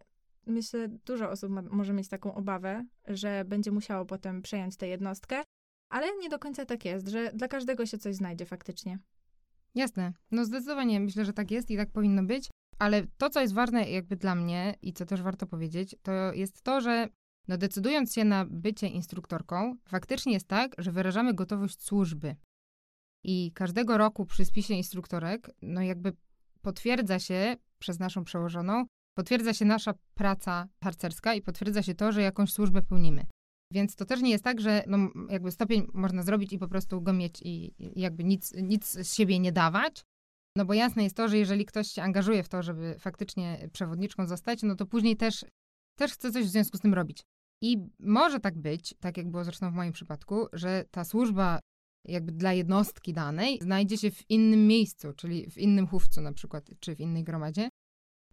myślę, 0.47 0.89
dużo 0.89 1.31
osób 1.31 1.51
ma, 1.51 1.63
może 1.63 1.93
mieć 1.93 2.09
taką 2.09 2.35
obawę, 2.35 2.87
że 3.07 3.45
będzie 3.45 3.71
musiało 3.71 4.05
potem 4.05 4.43
przejąć 4.43 4.77
tę 4.77 4.89
jednostkę, 4.89 5.43
ale 5.89 6.07
nie 6.21 6.29
do 6.29 6.39
końca 6.39 6.67
tak 6.67 6.85
jest, 6.85 7.09
że 7.09 7.33
dla 7.35 7.49
każdego 7.49 7.87
się 7.87 7.99
coś 7.99 8.15
znajdzie 8.15 8.47
faktycznie. 8.47 8.99
Jasne. 9.75 10.13
No 10.31 10.45
zdecydowanie 10.45 11.01
myślę, 11.01 11.25
że 11.25 11.33
tak 11.33 11.51
jest 11.51 11.71
i 11.71 11.77
tak 11.77 11.91
powinno 11.91 12.23
być. 12.23 12.51
Ale 12.79 13.07
to, 13.19 13.31
co 13.31 13.41
jest 13.41 13.55
ważne 13.55 13.91
jakby 13.91 14.17
dla 14.17 14.35
mnie 14.35 14.75
i 14.83 14.93
co 14.93 15.07
też 15.07 15.23
warto 15.23 15.47
powiedzieć, 15.47 15.97
to 16.03 16.13
jest 16.33 16.63
to, 16.63 16.81
że 16.81 17.09
no 17.49 17.59
decydując 17.59 18.15
się 18.15 18.25
na 18.25 18.45
bycie 18.45 18.87
instruktorką, 18.87 19.77
faktycznie 19.89 20.33
jest 20.33 20.49
tak, 20.49 20.75
że 20.79 20.93
wyrażamy 20.93 21.35
gotowość 21.35 21.83
służby 21.83 22.37
I 23.25 23.53
każdego 23.55 23.99
roku 23.99 24.27
przy 24.27 24.45
spisie 24.45 24.75
instruktorek, 24.75 25.51
no 25.63 25.83
jakby 25.83 26.13
potwierdza 26.63 27.19
się 27.19 27.57
przez 27.79 27.99
naszą 27.99 28.25
przełożoną, 28.25 28.87
potwierdza 29.15 29.55
się 29.55 29.65
nasza 29.65 29.95
praca 30.15 30.69
harcerska 30.85 31.35
i 31.35 31.43
potwierdza 31.43 31.83
się 31.83 31.95
to, 31.95 32.13
że 32.13 32.23
jakąś 32.23 32.53
służbę 32.53 32.83
pełnimy. 32.83 33.27
Więc 33.73 33.97
to 33.97 34.05
też 34.05 34.23
nie 34.23 34.31
jest 34.31 34.45
tak, 34.45 34.61
że 34.61 34.85
no, 34.87 34.99
jakby 35.29 35.51
stopień 35.51 35.87
można 35.95 36.23
zrobić 36.23 36.53
i 36.53 36.59
po 36.59 36.69
prostu 36.69 37.03
go 37.03 37.13
mieć 37.13 37.43
i, 37.43 37.75
jakby 37.97 38.25
nic, 38.25 38.55
nic 38.63 38.91
z 38.91 39.15
siebie 39.15 39.39
nie 39.39 39.53
dawać. 39.53 40.05
No 40.57 40.65
bo 40.65 40.75
jasne 40.75 41.03
jest 41.03 41.17
to, 41.17 41.29
że 41.29 41.39
jeżeli 41.39 41.65
ktoś 41.65 41.89
się 41.89 42.03
angażuje 42.03 42.43
w 42.43 42.49
to, 42.49 42.63
żeby 42.63 42.97
faktycznie 42.99 43.69
przewodniczką 43.73 44.27
zostać, 44.27 44.63
no 44.63 44.75
to 44.75 44.87
później 44.87 45.17
też, 45.17 45.45
też 45.99 46.13
chce 46.13 46.33
coś 46.33 46.45
w 46.45 46.51
związku 46.51 46.79
z 46.79 46.81
tym 46.81 46.95
robić. 46.95 47.23
I 47.63 47.77
może 47.99 48.41
tak 48.41 48.59
być, 48.59 48.95
tak 49.01 49.17
jak 49.17 49.31
było 49.31 49.45
zresztą 49.45 49.71
w 49.71 49.75
moim 49.75 49.93
przypadku, 49.93 50.47
że 50.53 50.85
ta 50.91 51.05
służba 51.05 51.61
jakby 52.05 52.33
dla 52.33 52.53
jednostki 52.53 53.13
danej 53.13 53.59
znajdzie 53.63 53.99
się 53.99 54.11
w 54.11 54.31
innym 54.31 54.67
miejscu, 54.67 55.13
czyli 55.13 55.51
w 55.51 55.59
innym 55.59 55.87
chówcu 55.87 56.21
na 56.21 56.33
przykład, 56.33 56.71
czy 56.81 56.97
w 56.97 57.01
innej 57.01 57.25
gromadzie, 57.25 57.69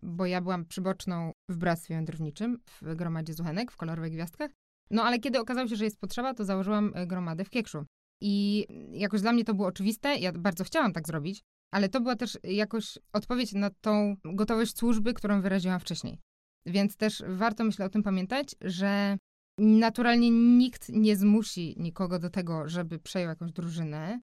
bo 0.01 0.25
ja 0.25 0.41
byłam 0.41 0.65
przyboczną 0.65 1.31
w 1.49 1.57
Bractwie 1.57 1.95
Wędrowniczym 1.95 2.59
w 2.81 2.95
gromadzie 2.95 3.33
Zuchenek 3.33 3.71
w 3.71 3.77
kolorowych 3.77 4.11
gwiazdkach. 4.11 4.51
No 4.91 5.03
ale 5.03 5.19
kiedy 5.19 5.39
okazało 5.39 5.67
się, 5.67 5.75
że 5.75 5.85
jest 5.85 5.99
potrzeba, 5.99 6.33
to 6.33 6.45
założyłam 6.45 6.91
e, 6.95 7.07
gromadę 7.07 7.45
w 7.45 7.49
Kiekszu. 7.49 7.85
I 8.21 8.65
jakoś 8.91 9.21
dla 9.21 9.33
mnie 9.33 9.43
to 9.43 9.53
było 9.53 9.67
oczywiste, 9.67 10.15
ja 10.15 10.31
bardzo 10.31 10.63
chciałam 10.63 10.93
tak 10.93 11.07
zrobić, 11.07 11.41
ale 11.71 11.89
to 11.89 12.01
była 12.01 12.15
też 12.15 12.37
jakoś 12.43 12.97
odpowiedź 13.13 13.53
na 13.53 13.69
tą 13.69 14.15
gotowość 14.25 14.77
służby, 14.77 15.13
którą 15.13 15.41
wyraziłam 15.41 15.79
wcześniej. 15.79 16.19
Więc 16.65 16.97
też 16.97 17.23
warto, 17.27 17.63
myślę, 17.63 17.85
o 17.85 17.89
tym 17.89 18.03
pamiętać, 18.03 18.55
że 18.61 19.17
naturalnie 19.57 20.29
nikt 20.31 20.89
nie 20.89 21.15
zmusi 21.15 21.75
nikogo 21.77 22.19
do 22.19 22.29
tego, 22.29 22.69
żeby 22.69 22.99
przejął 22.99 23.29
jakąś 23.29 23.51
drużynę, 23.51 24.21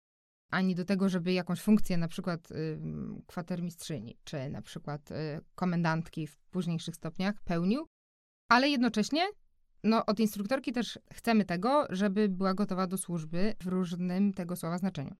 ani 0.51 0.75
do 0.75 0.85
tego, 0.85 1.09
żeby 1.09 1.33
jakąś 1.33 1.61
funkcję, 1.61 1.97
na 1.97 2.09
przykład 2.09 2.51
y, 2.51 2.79
kwatermistrzyni, 3.27 4.19
czy 4.25 4.49
na 4.49 4.63
przykład 4.63 5.11
y, 5.11 5.15
komendantki 5.55 6.27
w 6.27 6.39
późniejszych 6.39 6.97
stopniach 6.97 7.43
pełnił, 7.45 7.87
ale 8.49 8.69
jednocześnie 8.69 9.23
no, 9.85 10.07
od 10.07 10.21
instruktorki 10.21 10.73
też 10.73 10.99
chcemy 11.13 11.45
tego, 11.45 11.87
żeby 11.91 12.29
była 12.29 12.55
gotowa 12.55 12.87
do 12.87 12.99
służby 12.99 13.55
w 13.61 13.67
różnym 13.67 14.33
tego 14.33 14.57
słowa 14.57 14.79
znaczeniu. 14.79 15.15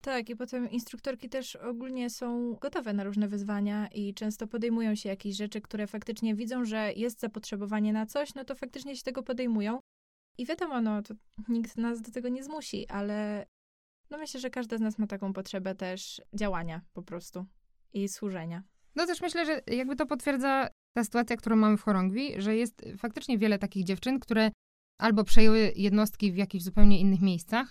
Tak, 0.00 0.30
i 0.30 0.36
potem 0.36 0.70
instruktorki 0.70 1.28
też 1.28 1.56
ogólnie 1.56 2.10
są 2.10 2.54
gotowe 2.54 2.92
na 2.92 3.04
różne 3.04 3.28
wyzwania 3.28 3.88
i 3.88 4.14
często 4.14 4.46
podejmują 4.46 4.94
się 4.94 5.08
jakieś 5.08 5.36
rzeczy, 5.36 5.60
które 5.60 5.86
faktycznie 5.86 6.34
widzą, 6.34 6.64
że 6.64 6.92
jest 6.92 7.20
zapotrzebowanie 7.20 7.92
na 7.92 8.06
coś, 8.06 8.34
no 8.34 8.44
to 8.44 8.54
faktycznie 8.54 8.96
się 8.96 9.02
tego 9.02 9.22
podejmują. 9.22 9.80
I 10.38 10.46
wiadomo, 10.46 10.80
no 10.80 11.02
to 11.02 11.14
nikt 11.48 11.76
nas 11.76 12.02
do 12.02 12.12
tego 12.12 12.28
nie 12.28 12.44
zmusi, 12.44 12.88
ale 12.88 13.46
no 14.10 14.18
myślę, 14.18 14.40
że 14.40 14.50
każda 14.50 14.78
z 14.78 14.80
nas 14.80 14.98
ma 14.98 15.06
taką 15.06 15.32
potrzebę 15.32 15.74
też 15.74 16.22
działania 16.34 16.80
po 16.92 17.02
prostu 17.02 17.46
i 17.92 18.08
służenia. 18.08 18.62
No 18.96 19.06
też 19.06 19.20
myślę, 19.20 19.46
że 19.46 19.60
jakby 19.66 19.96
to 19.96 20.06
potwierdza 20.06 20.68
ta 20.96 21.04
sytuacja, 21.04 21.36
którą 21.36 21.56
mamy 21.56 21.76
w 21.76 21.82
chorągwi, 21.82 22.42
że 22.42 22.56
jest 22.56 22.84
faktycznie 22.98 23.38
wiele 23.38 23.58
takich 23.58 23.84
dziewczyn, 23.84 24.20
które 24.20 24.50
albo 25.00 25.24
przejęły 25.24 25.72
jednostki 25.76 26.32
w 26.32 26.36
jakichś 26.36 26.64
zupełnie 26.64 27.00
innych 27.00 27.20
miejscach, 27.20 27.70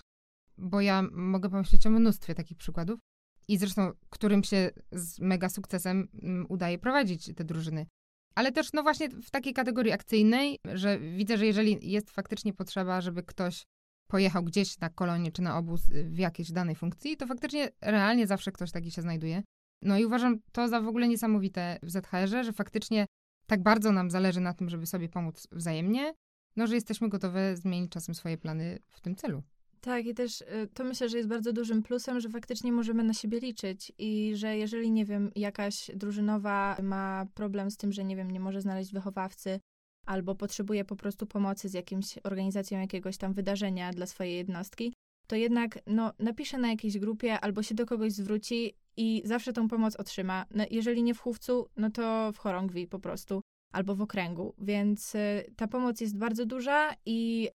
bo 0.58 0.80
ja 0.80 1.02
mogę 1.12 1.50
pomyśleć 1.50 1.86
o 1.86 1.90
mnóstwie 1.90 2.34
takich 2.34 2.58
przykładów 2.58 3.00
i 3.48 3.58
zresztą 3.58 3.92
którym 4.10 4.44
się 4.44 4.70
z 4.92 5.18
mega 5.18 5.48
sukcesem 5.48 6.08
mm, 6.22 6.46
udaje 6.48 6.78
prowadzić 6.78 7.34
te 7.36 7.44
drużyny. 7.44 7.86
Ale 8.34 8.52
też, 8.52 8.72
no 8.72 8.82
właśnie 8.82 9.08
w 9.08 9.30
takiej 9.30 9.52
kategorii 9.52 9.92
akcyjnej, 9.92 10.58
że 10.74 10.98
widzę, 10.98 11.38
że 11.38 11.46
jeżeli 11.46 11.90
jest 11.90 12.10
faktycznie 12.10 12.52
potrzeba, 12.52 13.00
żeby 13.00 13.22
ktoś 13.22 13.64
pojechał 14.10 14.44
gdzieś 14.44 14.78
na 14.80 14.90
kolonie 14.90 15.32
czy 15.32 15.42
na 15.42 15.58
obóz 15.58 15.88
y, 15.90 16.04
w 16.04 16.18
jakiejś 16.18 16.52
danej 16.52 16.74
funkcji, 16.74 17.16
to 17.16 17.26
faktycznie 17.26 17.70
realnie 17.80 18.26
zawsze 18.26 18.52
ktoś 18.52 18.70
taki 18.70 18.90
się 18.90 19.02
znajduje. 19.02 19.42
No 19.82 19.98
i 19.98 20.04
uważam 20.04 20.38
to 20.52 20.68
za 20.68 20.80
w 20.80 20.88
ogóle 20.88 21.08
niesamowite 21.08 21.78
w 21.82 21.90
ZHR-ze, 21.90 22.44
że 22.44 22.52
faktycznie 22.52 23.06
tak 23.46 23.62
bardzo 23.62 23.92
nam 23.92 24.10
zależy 24.10 24.40
na 24.40 24.54
tym, 24.54 24.68
żeby 24.68 24.86
sobie 24.86 25.08
pomóc 25.08 25.48
wzajemnie, 25.52 26.14
no 26.56 26.66
że 26.66 26.74
jesteśmy 26.74 27.08
gotowe 27.08 27.56
zmienić 27.56 27.92
czasem 27.92 28.14
swoje 28.14 28.38
plany 28.38 28.78
w 28.88 29.00
tym 29.00 29.16
celu. 29.16 29.42
Tak, 29.86 30.06
i 30.06 30.14
też 30.14 30.40
y, 30.40 30.68
to 30.74 30.84
myślę, 30.84 31.08
że 31.08 31.16
jest 31.16 31.28
bardzo 31.28 31.52
dużym 31.52 31.82
plusem, 31.82 32.20
że 32.20 32.28
faktycznie 32.28 32.72
możemy 32.72 33.04
na 33.04 33.14
siebie 33.14 33.40
liczyć 33.40 33.92
i 33.98 34.32
że 34.34 34.56
jeżeli, 34.56 34.90
nie 34.90 35.04
wiem, 35.04 35.30
jakaś 35.36 35.90
drużynowa 35.94 36.76
ma 36.82 37.26
problem 37.34 37.70
z 37.70 37.76
tym, 37.76 37.92
że, 37.92 38.04
nie 38.04 38.16
wiem, 38.16 38.30
nie 38.30 38.40
może 38.40 38.60
znaleźć 38.60 38.92
wychowawcy 38.92 39.60
albo 40.06 40.34
potrzebuje 40.34 40.84
po 40.84 40.96
prostu 40.96 41.26
pomocy 41.26 41.68
z 41.68 41.74
jakimś 41.74 42.18
organizacją 42.24 42.80
jakiegoś 42.80 43.16
tam 43.16 43.32
wydarzenia 43.32 43.92
dla 43.92 44.06
swojej 44.06 44.36
jednostki, 44.36 44.92
to 45.26 45.36
jednak 45.36 45.78
no, 45.86 46.12
napisze 46.18 46.58
na 46.58 46.68
jakiejś 46.68 46.98
grupie 46.98 47.40
albo 47.40 47.62
się 47.62 47.74
do 47.74 47.86
kogoś 47.86 48.12
zwróci 48.12 48.74
i 48.96 49.22
zawsze 49.24 49.52
tą 49.52 49.68
pomoc 49.68 49.96
otrzyma. 49.96 50.46
No, 50.50 50.64
jeżeli 50.70 51.02
nie 51.02 51.14
w 51.14 51.20
chówcu, 51.20 51.68
no 51.76 51.90
to 51.90 52.32
w 52.32 52.38
chorągwi 52.38 52.86
po 52.86 52.98
prostu 52.98 53.40
albo 53.72 53.94
w 53.94 54.02
okręgu. 54.02 54.54
Więc 54.58 55.14
y, 55.14 55.52
ta 55.56 55.68
pomoc 55.68 56.00
jest 56.00 56.18
bardzo 56.18 56.46
duża 56.46 56.92
i 57.06 57.48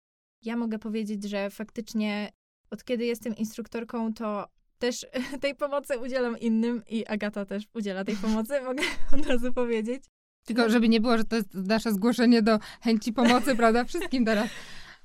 ja 0.42 0.56
mogę 0.56 0.78
powiedzieć, 0.78 1.24
że 1.24 1.50
faktycznie 1.50 2.32
od 2.70 2.84
kiedy 2.84 3.04
jestem 3.04 3.36
instruktorką, 3.36 4.14
to 4.14 4.48
też 4.78 5.06
tej 5.42 5.54
pomocy 5.54 5.98
udzielam 5.98 6.38
innym 6.38 6.82
i 6.88 7.06
Agata 7.06 7.44
też 7.44 7.64
udziela 7.74 8.04
tej 8.04 8.16
pomocy, 8.16 8.60
mogę 8.66 8.82
od 9.12 9.26
razu 9.26 9.52
powiedzieć. 9.52 10.04
Tylko 10.44 10.70
żeby 10.70 10.88
nie 10.88 11.00
było, 11.00 11.18
że 11.18 11.24
to 11.24 11.36
jest 11.36 11.54
nasze 11.54 11.92
zgłoszenie 11.92 12.42
do 12.42 12.58
chęci 12.80 13.12
pomocy, 13.12 13.56
prawda, 13.56 13.84
wszystkim 13.84 14.24
teraz. 14.24 14.50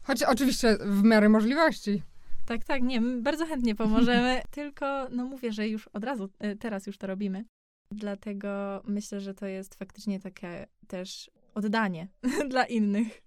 Choć 0.04 0.24
oczywiście 0.24 0.78
w 0.86 1.04
miarę 1.04 1.30
możliwości. 1.30 2.02
Tak, 2.46 2.63
tak, 2.63 2.82
nie, 2.82 3.02
my 3.02 3.22
bardzo 3.22 3.46
chętnie 3.46 3.75
pomożemy, 3.75 4.42
tylko 4.52 5.08
no 5.12 5.25
mówię, 5.25 5.52
że 5.52 5.68
już 5.68 5.88
od 5.88 6.04
razu, 6.04 6.30
y, 6.46 6.56
teraz 6.56 6.88
już 6.88 6.98
to 6.98 7.08
robimy. 7.08 7.46
Dlatego 7.92 8.82
myślę, 8.88 9.22
że 9.22 9.34
to 9.34 9.46
jest 9.46 9.75
faktycznie 9.75 10.20
takie 10.20 10.68
też 10.88 11.32
oddanie 11.54 12.08
dla 12.50 12.66
innych. 12.66 13.23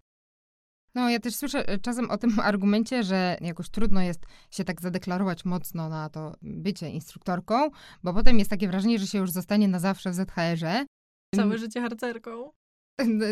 No, 0.96 1.10
ja 1.10 1.20
też 1.20 1.34
słyszę 1.34 1.68
e, 1.68 1.78
czasem 1.78 2.10
o 2.10 2.18
tym 2.18 2.40
argumencie, 2.50 3.02
że 3.02 3.36
jakoś 3.40 3.68
trudno 3.68 4.02
jest 4.02 4.26
się 4.50 4.64
tak 4.64 4.80
zadeklarować 4.80 5.44
mocno 5.44 5.88
na 5.88 6.08
to 6.08 6.34
bycie 6.42 6.90
instruktorką, 6.90 7.70
bo 8.02 8.14
potem 8.14 8.38
jest 8.38 8.50
takie 8.50 8.68
wrażenie, 8.68 8.98
że 8.98 9.06
się 9.06 9.18
już 9.18 9.30
zostanie 9.30 9.68
na 9.68 9.78
zawsze 9.78 10.10
w 10.10 10.14
ZHR-ze. 10.14 10.86
Całe 11.34 11.58
życie 11.58 11.80
harcerką. 11.80 12.50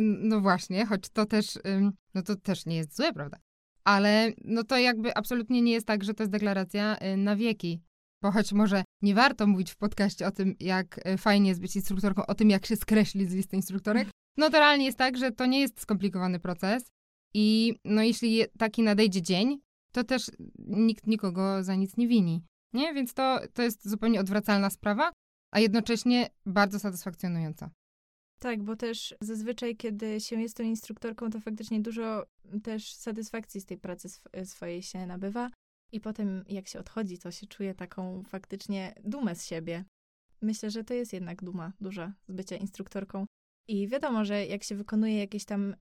No 0.00 0.40
właśnie, 0.40 0.86
choć 0.86 1.08
to 1.08 1.26
też, 1.26 1.58
no 2.14 2.22
to 2.22 2.36
też 2.36 2.66
nie 2.66 2.76
jest 2.76 2.96
złe, 2.96 3.12
prawda? 3.12 3.38
Ale 3.84 4.32
no 4.44 4.64
to 4.64 4.78
jakby 4.78 5.16
absolutnie 5.16 5.62
nie 5.62 5.72
jest 5.72 5.86
tak, 5.86 6.04
że 6.04 6.14
to 6.14 6.22
jest 6.22 6.32
deklaracja 6.32 6.96
y, 6.96 7.16
na 7.16 7.36
wieki. 7.36 7.82
Bo 8.22 8.30
choć 8.30 8.52
może 8.52 8.84
nie 9.02 9.14
warto 9.14 9.46
mówić 9.46 9.70
w 9.70 9.76
podcaście 9.76 10.26
o 10.26 10.30
tym, 10.30 10.54
jak 10.60 11.06
y, 11.06 11.18
fajnie 11.18 11.48
jest 11.48 11.60
być 11.60 11.76
instruktorką, 11.76 12.26
o 12.26 12.34
tym, 12.34 12.50
jak 12.50 12.66
się 12.66 12.76
skreśli 12.76 13.26
z 13.26 13.34
listy 13.34 13.56
instruktorek, 13.56 14.08
no 14.36 14.50
to 14.50 14.58
realnie 14.58 14.84
jest 14.84 14.98
tak, 14.98 15.16
że 15.16 15.32
to 15.32 15.46
nie 15.46 15.60
jest 15.60 15.80
skomplikowany 15.80 16.40
proces. 16.40 16.84
I 17.34 17.74
no 17.84 18.02
jeśli 18.02 18.42
taki 18.58 18.82
nadejdzie 18.82 19.22
dzień, 19.22 19.60
to 19.92 20.04
też 20.04 20.30
nikt 20.58 21.06
nikogo 21.06 21.64
za 21.64 21.74
nic 21.74 21.96
nie 21.96 22.08
wini. 22.08 22.42
Nie? 22.72 22.94
Więc 22.94 23.14
to, 23.14 23.40
to 23.54 23.62
jest 23.62 23.88
zupełnie 23.88 24.20
odwracalna 24.20 24.70
sprawa, 24.70 25.12
a 25.52 25.60
jednocześnie 25.60 26.30
bardzo 26.46 26.78
satysfakcjonująca. 26.78 27.70
Tak, 28.38 28.62
bo 28.62 28.76
też 28.76 29.14
zazwyczaj, 29.20 29.76
kiedy 29.76 30.20
się 30.20 30.40
jest 30.40 30.56
tą 30.56 30.62
instruktorką, 30.62 31.30
to 31.30 31.40
faktycznie 31.40 31.80
dużo 31.80 32.26
też 32.62 32.94
satysfakcji 32.94 33.60
z 33.60 33.66
tej 33.66 33.78
pracy 33.78 34.08
sw 34.08 34.44
swojej 34.44 34.82
się 34.82 35.06
nabywa. 35.06 35.50
I 35.92 36.00
potem, 36.00 36.44
jak 36.48 36.68
się 36.68 36.78
odchodzi, 36.78 37.18
to 37.18 37.30
się 37.30 37.46
czuje 37.46 37.74
taką 37.74 38.22
faktycznie 38.22 38.94
dumę 39.04 39.34
z 39.34 39.46
siebie. 39.46 39.84
Myślę, 40.42 40.70
że 40.70 40.84
to 40.84 40.94
jest 40.94 41.12
jednak 41.12 41.44
duma 41.44 41.72
duża 41.80 42.12
z 42.28 42.32
bycia 42.32 42.56
instruktorką. 42.56 43.26
I 43.68 43.88
wiadomo, 43.88 44.24
że 44.24 44.46
jak 44.46 44.64
się 44.64 44.74
wykonuje 44.74 45.18
jakieś 45.18 45.44
tam 45.44 45.76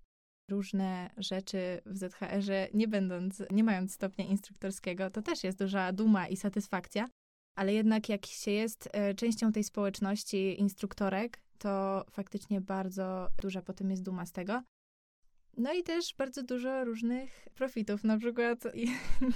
różne 0.49 1.09
rzeczy 1.17 1.81
w 1.85 1.97
ZHR-ze, 1.97 2.67
nie 2.73 2.87
będąc, 2.87 3.43
nie 3.51 3.63
mając 3.63 3.93
stopnia 3.93 4.25
instruktorskiego, 4.25 5.09
to 5.09 5.21
też 5.21 5.43
jest 5.43 5.59
duża 5.59 5.93
duma 5.93 6.27
i 6.27 6.37
satysfakcja. 6.37 7.09
Ale 7.55 7.73
jednak 7.73 8.09
jak 8.09 8.25
się 8.25 8.51
jest 8.51 8.89
e, 8.91 9.13
częścią 9.13 9.51
tej 9.51 9.63
społeczności 9.63 10.59
instruktorek, 10.59 11.41
to 11.57 12.05
faktycznie 12.11 12.61
bardzo 12.61 13.27
duża 13.41 13.61
potem 13.61 13.89
jest 13.89 14.03
duma 14.03 14.25
z 14.25 14.31
tego. 14.31 14.63
No 15.57 15.73
i 15.73 15.83
też 15.83 16.15
bardzo 16.17 16.43
dużo 16.43 16.85
różnych 16.85 17.47
profitów, 17.55 18.03
na 18.03 18.17
przykład, 18.17 18.63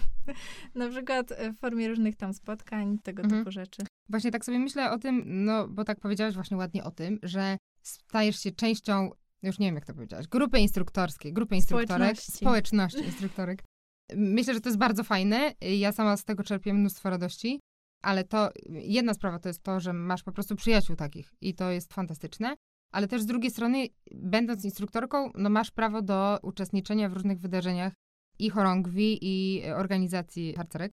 na 0.75 0.89
przykład 0.89 1.33
w 1.53 1.59
formie 1.59 1.87
różnych 1.87 2.15
tam 2.15 2.33
spotkań, 2.33 2.99
tego 3.03 3.23
mhm. 3.23 3.41
typu 3.41 3.51
rzeczy. 3.51 3.83
Właśnie 4.09 4.31
tak 4.31 4.45
sobie 4.45 4.59
myślę 4.59 4.91
o 4.91 4.99
tym, 4.99 5.23
no 5.25 5.67
bo 5.67 5.83
tak 5.83 5.99
powiedziałaś 5.99 6.33
właśnie 6.33 6.57
ładnie 6.57 6.83
o 6.83 6.91
tym, 6.91 7.19
że 7.23 7.57
stajesz 7.81 8.39
się 8.39 8.51
częścią, 8.51 9.11
już 9.47 9.59
nie 9.59 9.67
wiem 9.67 9.75
jak 9.75 9.85
to 9.85 9.93
powiedziałaś, 9.93 10.27
grupy 10.27 10.59
instruktorskiej, 10.59 11.33
grupy 11.33 11.55
instruktorek, 11.55 11.89
społeczności, 11.91 12.31
społeczności 12.31 13.05
instruktorek. 13.11 13.63
Myślę, 14.15 14.53
że 14.53 14.61
to 14.61 14.69
jest 14.69 14.79
bardzo 14.79 15.03
fajne. 15.03 15.53
Ja 15.61 15.91
sama 15.91 16.17
z 16.17 16.23
tego 16.23 16.43
czerpię 16.43 16.73
mnóstwo 16.73 17.09
radości. 17.09 17.59
Ale 18.03 18.23
to 18.23 18.49
jedna 18.69 19.13
sprawa 19.13 19.39
to 19.39 19.49
jest 19.49 19.63
to, 19.63 19.79
że 19.79 19.93
masz 19.93 20.23
po 20.23 20.31
prostu 20.31 20.55
przyjaciół 20.55 20.95
takich 20.95 21.33
i 21.41 21.53
to 21.53 21.71
jest 21.71 21.93
fantastyczne. 21.93 22.55
Ale 22.91 23.07
też 23.07 23.21
z 23.21 23.25
drugiej 23.25 23.51
strony, 23.51 23.87
będąc 24.11 24.65
instruktorką, 24.65 25.31
no 25.35 25.49
masz 25.49 25.71
prawo 25.71 26.01
do 26.01 26.39
uczestniczenia 26.43 27.09
w 27.09 27.13
różnych 27.13 27.39
wydarzeniach 27.39 27.93
i 28.39 28.49
chorągwi, 28.49 29.17
i 29.21 29.63
organizacji 29.71 30.53
harcerek. 30.53 30.91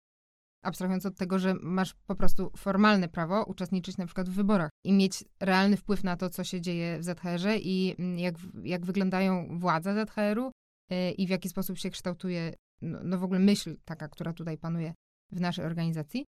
Abstrahując 0.65 1.07
od 1.07 1.17
tego, 1.17 1.39
że 1.39 1.55
masz 1.55 1.95
po 2.07 2.15
prostu 2.15 2.51
formalne 2.57 3.09
prawo 3.09 3.45
uczestniczyć 3.45 3.97
na 3.97 4.07
przykład 4.07 4.29
w 4.29 4.33
wyborach 4.33 4.71
i 4.85 4.93
mieć 4.93 5.25
realny 5.41 5.77
wpływ 5.77 6.05
na 6.05 6.17
to, 6.17 6.31
co 6.31 6.45
się 6.45 6.61
dzieje 6.61 6.99
w 6.99 7.05
ZHR-ze 7.05 7.59
i 7.59 7.95
mm, 7.99 8.19
jak, 8.19 8.35
jak 8.65 8.87
wyglądają 8.87 9.59
władze 9.59 9.95
ZHR-u 9.95 10.51
yy, 10.91 11.11
i 11.11 11.27
w 11.27 11.31
jaki 11.31 11.49
sposób 11.49 11.79
się 11.79 11.91
kształtuje 11.91 12.55
no, 12.83 12.99
no 13.05 13.19
w 13.19 13.25
ogóle 13.25 13.41
myśl 13.41 13.77
taka, 13.85 14.09
która 14.09 14.33
tutaj 14.33 14.59
panuje 14.59 14.95
w 15.33 15.41
naszej 15.41 15.65
organizacji. 15.65 16.25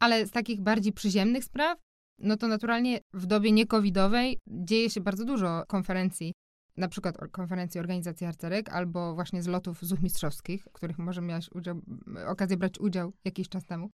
Ale 0.00 0.26
z 0.26 0.30
takich 0.30 0.60
bardziej 0.60 0.92
przyziemnych 0.92 1.44
spraw, 1.44 1.78
no 2.18 2.36
to 2.36 2.48
naturalnie 2.48 3.00
w 3.12 3.26
dobie 3.26 3.52
niekowidowej 3.52 4.38
dzieje 4.46 4.90
się 4.90 5.00
bardzo 5.00 5.24
dużo 5.24 5.64
konferencji, 5.68 6.32
na 6.76 6.88
przykład 6.88 7.16
konferencji 7.30 7.80
organizacji 7.80 8.26
harcerek, 8.26 8.68
albo 8.68 9.14
właśnie 9.14 9.42
zlotów 9.42 9.82
zuch 9.82 10.02
mistrzowskich, 10.02 10.64
w 10.64 10.72
których 10.72 10.98
może 10.98 11.20
miałaś 11.20 11.50
udział, 11.52 11.82
okazję 12.26 12.56
brać 12.56 12.78
udział 12.78 13.12
jakiś 13.24 13.48
czas 13.48 13.66
temu. 13.66 13.90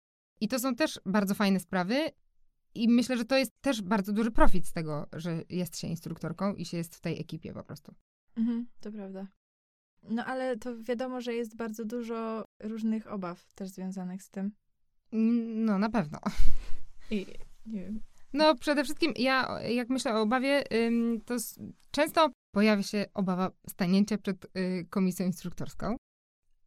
I 0.40 0.48
to 0.48 0.58
są 0.58 0.74
też 0.74 1.00
bardzo 1.06 1.34
fajne 1.34 1.60
sprawy 1.60 2.10
i 2.74 2.88
myślę, 2.88 3.16
że 3.16 3.24
to 3.24 3.38
jest 3.38 3.52
też 3.60 3.82
bardzo 3.82 4.12
duży 4.12 4.30
profit 4.30 4.66
z 4.66 4.72
tego, 4.72 5.06
że 5.12 5.42
jest 5.48 5.78
się 5.78 5.86
instruktorką 5.86 6.54
i 6.54 6.64
się 6.64 6.76
jest 6.76 6.96
w 6.96 7.00
tej 7.00 7.20
ekipie 7.20 7.52
po 7.52 7.64
prostu. 7.64 7.94
Mhm, 8.36 8.66
to 8.80 8.92
prawda. 8.92 9.26
No 10.02 10.24
ale 10.24 10.56
to 10.56 10.82
wiadomo, 10.82 11.20
że 11.20 11.34
jest 11.34 11.56
bardzo 11.56 11.84
dużo 11.84 12.44
różnych 12.62 13.12
obaw 13.12 13.54
też 13.54 13.68
związanych 13.68 14.22
z 14.22 14.30
tym. 14.30 14.52
No, 15.66 15.78
na 15.78 15.90
pewno. 15.90 16.18
I 17.10 17.26
nie 17.66 17.80
wiem. 17.80 18.00
No, 18.32 18.54
przede 18.54 18.84
wszystkim 18.84 19.12
ja, 19.16 19.62
jak 19.62 19.88
myślę 19.88 20.14
o 20.14 20.20
obawie, 20.20 20.64
to 21.24 21.36
często 21.90 22.30
pojawia 22.54 22.82
się 22.82 23.06
obawa 23.14 23.50
stanięcia 23.68 24.18
przed 24.18 24.44
y, 24.44 24.86
komisją 24.90 25.26
instruktorską. 25.26 25.96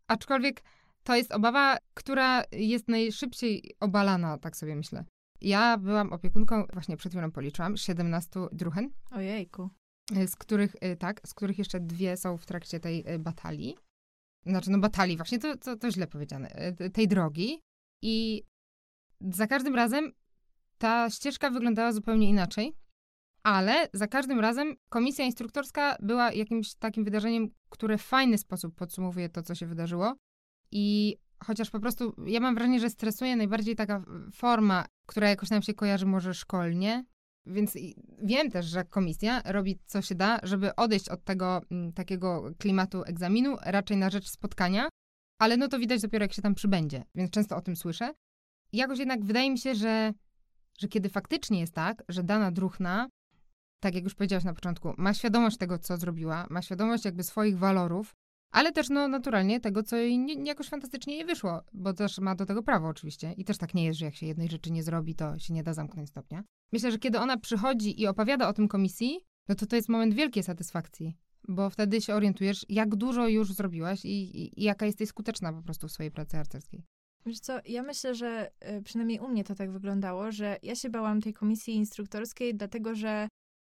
Aczkolwiek 0.07 0.63
to 1.03 1.15
jest 1.15 1.31
obawa, 1.31 1.77
która 1.93 2.43
jest 2.51 2.87
najszybciej 2.87 3.75
obalana, 3.79 4.37
tak 4.37 4.57
sobie 4.57 4.75
myślę. 4.75 5.05
Ja 5.41 5.77
byłam 5.77 6.13
opiekunką, 6.13 6.65
właśnie 6.73 6.97
przed 6.97 7.11
chwilą 7.11 7.31
policzyłam, 7.31 7.77
17 7.77 8.39
druhen. 8.51 8.89
Ojejku. 9.11 9.69
Y, 10.17 10.27
z 10.27 10.35
których, 10.35 10.75
y, 10.75 10.97
tak, 10.97 11.21
z 11.25 11.33
których 11.33 11.57
jeszcze 11.57 11.79
dwie 11.79 12.17
są 12.17 12.37
w 12.37 12.45
trakcie 12.45 12.79
tej 12.79 13.05
batalii. 13.19 13.75
Znaczy, 14.45 14.71
no 14.71 14.79
batalii, 14.79 15.17
właśnie 15.17 15.39
to, 15.39 15.57
to, 15.57 15.77
to 15.77 15.91
źle 15.91 16.07
powiedziane. 16.07 16.73
Tej 16.93 17.07
drogi. 17.07 17.59
I 18.01 18.43
za 19.21 19.47
każdym 19.47 19.75
razem 19.75 20.11
ta 20.77 21.09
ścieżka 21.09 21.49
wyglądała 21.49 21.91
zupełnie 21.91 22.29
inaczej, 22.29 22.73
ale 23.47 23.87
za 23.93 24.07
każdym 24.07 24.39
razem 24.39 24.75
komisja 24.89 25.25
instruktorska 25.25 25.97
była 25.99 26.31
jakimś 26.31 26.75
takim 26.75 27.03
wydarzeniem, 27.03 27.49
które 27.69 27.97
w 27.97 28.01
fajny 28.01 28.37
sposób 28.37 28.75
podsumowuje 28.75 29.29
to, 29.29 29.43
co 29.43 29.55
się 29.55 29.65
wydarzyło. 29.65 30.15
I 30.71 31.17
chociaż 31.43 31.69
po 31.69 31.79
prostu 31.79 32.15
ja 32.25 32.39
mam 32.39 32.55
wrażenie, 32.55 32.79
że 32.79 32.89
stresuje 32.89 33.35
najbardziej 33.35 33.75
taka 33.75 34.03
forma, 34.33 34.85
która 35.05 35.29
jakoś 35.29 35.49
nam 35.49 35.61
się 35.61 35.73
kojarzy 35.73 36.05
może 36.05 36.33
szkolnie. 36.33 37.05
Więc 37.45 37.77
wiem 38.23 38.51
też, 38.51 38.65
że 38.65 38.85
komisja 38.85 39.41
robi 39.45 39.79
co 39.85 40.01
się 40.01 40.15
da, 40.15 40.39
żeby 40.43 40.75
odejść 40.75 41.09
od 41.09 41.23
tego 41.23 41.57
m, 41.57 41.63
mm, 41.71 41.93
takiego 41.93 42.51
klimatu 42.57 43.03
egzaminu, 43.03 43.57
raczej 43.65 43.97
na 43.97 44.09
rzecz 44.09 44.29
spotkania, 44.29 44.89
ale 45.39 45.57
no 45.57 45.67
to 45.67 45.79
widać 45.79 46.01
dopiero 46.01 46.23
jak 46.23 46.33
się 46.33 46.41
tam 46.41 46.55
przybędzie, 46.55 47.03
więc 47.15 47.31
często 47.31 47.55
o 47.55 47.61
tym 47.61 47.75
słyszę. 47.75 48.13
Jakoś 48.73 48.99
jednak 48.99 49.25
wydaje 49.25 49.51
mi 49.51 49.57
się, 49.57 49.75
że, 49.75 50.13
że 50.79 50.87
kiedy 50.87 51.09
faktycznie 51.09 51.59
jest 51.59 51.73
tak, 51.73 52.03
że 52.09 52.23
dana 52.23 52.51
druchna, 52.51 53.07
tak 53.79 53.95
jak 53.95 54.03
już 54.03 54.15
powiedziałaś 54.15 54.43
na 54.43 54.53
początku, 54.53 54.93
ma 54.97 55.13
świadomość 55.13 55.57
tego, 55.57 55.79
co 55.79 55.97
zrobiła, 55.97 56.47
ma 56.49 56.61
świadomość 56.61 57.05
jakby 57.05 57.23
swoich 57.23 57.57
walorów, 57.57 58.15
ale 58.51 58.71
też 58.71 58.89
no 58.89 59.07
naturalnie 59.07 59.59
tego, 59.59 59.83
co 59.83 59.95
jej 59.95 60.19
nie, 60.19 60.33
jakoś 60.33 60.69
fantastycznie 60.69 61.17
nie 61.17 61.25
wyszło, 61.25 61.61
bo 61.73 61.93
też 61.93 62.19
ma 62.19 62.35
do 62.35 62.45
tego 62.45 62.63
prawo 62.63 62.87
oczywiście. 62.87 63.33
I 63.37 63.45
też 63.45 63.57
tak 63.57 63.73
nie 63.73 63.85
jest, 63.85 63.99
że 63.99 64.05
jak 64.05 64.15
się 64.15 64.25
jednej 64.25 64.49
rzeczy 64.49 64.71
nie 64.71 64.83
zrobi, 64.83 65.15
to 65.15 65.39
się 65.39 65.53
nie 65.53 65.63
da 65.63 65.73
zamknąć 65.73 66.09
stopnia. 66.09 66.43
Myślę, 66.71 66.91
że 66.91 66.97
kiedy 66.97 67.19
ona 67.19 67.37
przychodzi 67.37 68.01
i 68.01 68.07
opowiada 68.07 68.47
o 68.49 68.53
tym 68.53 68.67
komisji, 68.67 69.19
no 69.47 69.55
to 69.55 69.65
to 69.65 69.75
jest 69.75 69.89
moment 69.89 70.13
wielkiej 70.13 70.43
satysfakcji, 70.43 71.17
bo 71.47 71.69
wtedy 71.69 72.01
się 72.01 72.15
orientujesz, 72.15 72.65
jak 72.69 72.95
dużo 72.95 73.27
już 73.27 73.53
zrobiłaś 73.53 74.05
i, 74.05 74.09
i, 74.09 74.61
i 74.61 74.63
jaka 74.63 74.85
jesteś 74.85 75.09
skuteczna 75.09 75.53
po 75.53 75.61
prostu 75.61 75.87
w 75.87 75.91
swojej 75.91 76.11
pracy 76.11 76.37
harcerskiej. 76.37 76.83
Wiesz 77.25 77.39
co, 77.39 77.59
ja 77.65 77.83
myślę, 77.83 78.15
że 78.15 78.51
y, 78.77 78.81
przynajmniej 78.81 79.19
u 79.19 79.27
mnie 79.27 79.43
to 79.43 79.55
tak 79.55 79.71
wyglądało, 79.71 80.31
że 80.31 80.57
ja 80.63 80.75
się 80.75 80.89
bałam 80.89 81.21
tej 81.21 81.33
komisji 81.33 81.75
instruktorskiej, 81.75 82.55
dlatego 82.55 82.95
że 82.95 83.27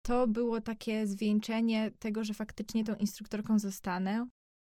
to 0.04 0.28
było 0.28 0.60
takie 0.60 1.06
zwieńczenie 1.06 1.90
tego, 1.98 2.24
że 2.24 2.34
faktycznie 2.34 2.84
tą 2.84 2.94
instruktorką 2.94 3.58
zostanę 3.58 4.26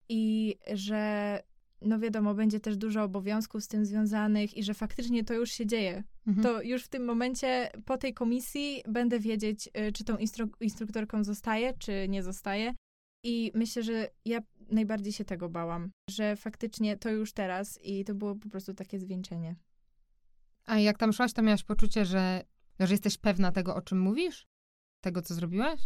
i 0.10 0.56
że, 0.74 1.44
no 1.82 2.00
wiadomo, 2.00 2.34
będzie 2.34 2.60
też 2.60 2.78
dużo 2.78 3.04
obowiązków 3.04 3.64
z 3.64 3.68
tym 3.68 3.86
związanych 3.86 4.58
i 4.58 4.64
że 4.64 4.74
faktycznie 4.74 5.24
to 5.24 5.34
już 5.34 5.52
się 5.52 5.66
dzieje. 5.66 6.04
Mhm. 6.28 6.44
To 6.44 6.62
już 6.62 6.84
w 6.84 6.88
tym 6.88 7.06
momencie 7.06 7.70
po 7.86 7.98
tej 7.98 8.14
komisji 8.14 8.84
będę 8.88 9.20
wiedzieć, 9.20 9.70
y, 9.88 9.92
czy 9.92 10.04
tą 10.04 10.18
instru 10.18 10.50
instruktorką 10.60 11.24
zostaję, 11.24 11.74
czy 11.80 12.08
nie 12.10 12.24
zostaję. 12.24 12.74
I 13.24 13.52
myślę, 13.56 13.84
że 13.84 14.10
ja 14.26 14.40
najbardziej 14.72 15.14
się 15.14 15.26
tego 15.26 15.50
bałam, 15.50 15.92
że 16.10 16.36
faktycznie 16.36 16.98
to 16.98 17.10
już 17.10 17.34
teraz 17.34 17.80
i 17.84 18.06
to 18.06 18.16
było 18.16 18.36
po 18.36 18.50
prostu 18.50 18.74
takie 18.74 19.00
zwieńczenie. 19.00 19.56
A 20.66 20.80
jak 20.80 20.98
tam 20.98 21.14
szłaś, 21.14 21.34
to 21.34 21.42
miałaś 21.42 21.64
poczucie, 21.64 22.06
że, 22.06 22.44
że 22.80 22.94
jesteś 22.94 23.18
pewna 23.18 23.52
tego, 23.52 23.76
o 23.76 23.82
czym 23.82 24.00
mówisz? 24.00 24.51
Tego, 25.02 25.22
co 25.22 25.34
zrobiłaś? 25.34 25.80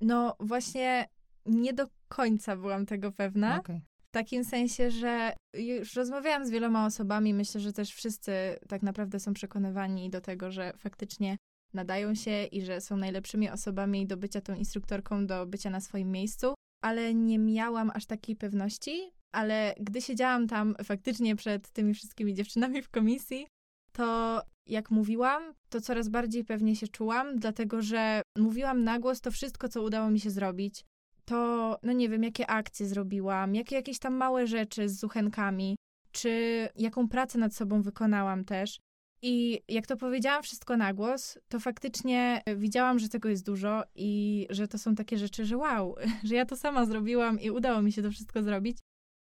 No 0.00 0.36
właśnie 0.40 1.08
nie 1.46 1.72
do 1.72 1.86
końca 2.08 2.56
byłam 2.56 2.86
tego 2.86 3.12
pewna. 3.12 3.58
Okay. 3.58 3.80
W 4.08 4.10
takim 4.10 4.44
sensie, 4.44 4.90
że 4.90 5.32
już 5.54 5.94
rozmawiałam 5.94 6.46
z 6.46 6.50
wieloma 6.50 6.86
osobami, 6.86 7.34
myślę, 7.34 7.60
że 7.60 7.72
też 7.72 7.94
wszyscy 7.94 8.32
tak 8.68 8.82
naprawdę 8.82 9.20
są 9.20 9.34
przekonywani 9.34 10.10
do 10.10 10.20
tego, 10.20 10.50
że 10.50 10.72
faktycznie 10.76 11.36
nadają 11.74 12.14
się 12.14 12.44
i 12.44 12.62
że 12.62 12.80
są 12.80 12.96
najlepszymi 12.96 13.50
osobami 13.50 14.06
do 14.06 14.16
bycia 14.16 14.40
tą 14.40 14.54
instruktorką, 14.54 15.26
do 15.26 15.46
bycia 15.46 15.70
na 15.70 15.80
swoim 15.80 16.10
miejscu 16.10 16.54
ale 16.82 17.14
nie 17.14 17.38
miałam 17.38 17.90
aż 17.94 18.06
takiej 18.06 18.36
pewności. 18.36 19.10
Ale 19.32 19.74
gdy 19.80 20.02
siedziałam 20.02 20.48
tam 20.48 20.74
faktycznie 20.84 21.36
przed 21.36 21.70
tymi 21.70 21.94
wszystkimi 21.94 22.34
dziewczynami 22.34 22.82
w 22.82 22.88
komisji, 22.88 23.46
to 23.92 24.40
jak 24.66 24.90
mówiłam, 24.90 25.54
to 25.68 25.80
coraz 25.80 26.08
bardziej 26.08 26.44
pewnie 26.44 26.76
się 26.76 26.88
czułam, 26.88 27.36
dlatego 27.36 27.82
że 27.82 28.22
mówiłam 28.38 28.84
na 28.84 28.98
głos 28.98 29.20
to 29.20 29.30
wszystko, 29.30 29.68
co 29.68 29.82
udało 29.82 30.10
mi 30.10 30.20
się 30.20 30.30
zrobić. 30.30 30.84
To, 31.24 31.78
no 31.82 31.92
nie 31.92 32.08
wiem, 32.08 32.22
jakie 32.22 32.46
akcje 32.46 32.86
zrobiłam, 32.86 33.54
jakie 33.54 33.76
jakieś 33.76 33.98
tam 33.98 34.14
małe 34.14 34.46
rzeczy 34.46 34.88
z 34.88 35.00
zuchenkami, 35.00 35.76
czy 36.12 36.68
jaką 36.76 37.08
pracę 37.08 37.38
nad 37.38 37.54
sobą 37.54 37.82
wykonałam 37.82 38.44
też. 38.44 38.78
I 39.22 39.62
jak 39.68 39.86
to 39.86 39.96
powiedziałam 39.96 40.42
wszystko 40.42 40.76
na 40.76 40.94
głos, 40.94 41.38
to 41.48 41.60
faktycznie 41.60 42.42
widziałam, 42.56 42.98
że 42.98 43.08
tego 43.08 43.28
jest 43.28 43.46
dużo 43.46 43.82
i 43.94 44.46
że 44.50 44.68
to 44.68 44.78
są 44.78 44.94
takie 44.94 45.18
rzeczy, 45.18 45.44
że 45.44 45.56
wow, 45.56 45.94
że 46.24 46.34
ja 46.34 46.46
to 46.46 46.56
sama 46.56 46.86
zrobiłam 46.86 47.40
i 47.40 47.50
udało 47.50 47.82
mi 47.82 47.92
się 47.92 48.02
to 48.02 48.10
wszystko 48.10 48.42
zrobić. 48.42 48.78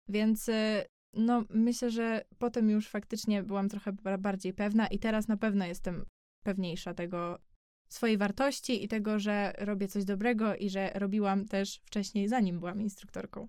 Więc 0.10 0.50
y, 0.50 0.86
no, 1.18 1.44
myślę, 1.50 1.92
że 1.92 2.26
potem 2.38 2.70
już 2.70 2.90
faktycznie 2.90 3.44
byłam 3.44 3.70
trochę 3.70 3.94
bardziej 4.20 4.54
pewna 4.54 4.88
i 4.88 5.00
teraz 5.00 5.28
na 5.28 5.38
pewno 5.38 5.66
jestem 5.66 6.06
pewniejsza 6.44 6.94
tego 6.94 7.40
swojej 7.90 8.18
wartości 8.18 8.84
i 8.84 8.88
tego, 8.88 9.20
że 9.20 9.54
robię 9.58 9.88
coś 9.88 10.06
dobrego 10.06 10.56
i 10.56 10.70
że 10.70 10.92
robiłam 10.96 11.46
też 11.46 11.82
wcześniej, 11.86 12.28
zanim 12.28 12.60
byłam 12.60 12.82
instruktorką. 12.82 13.48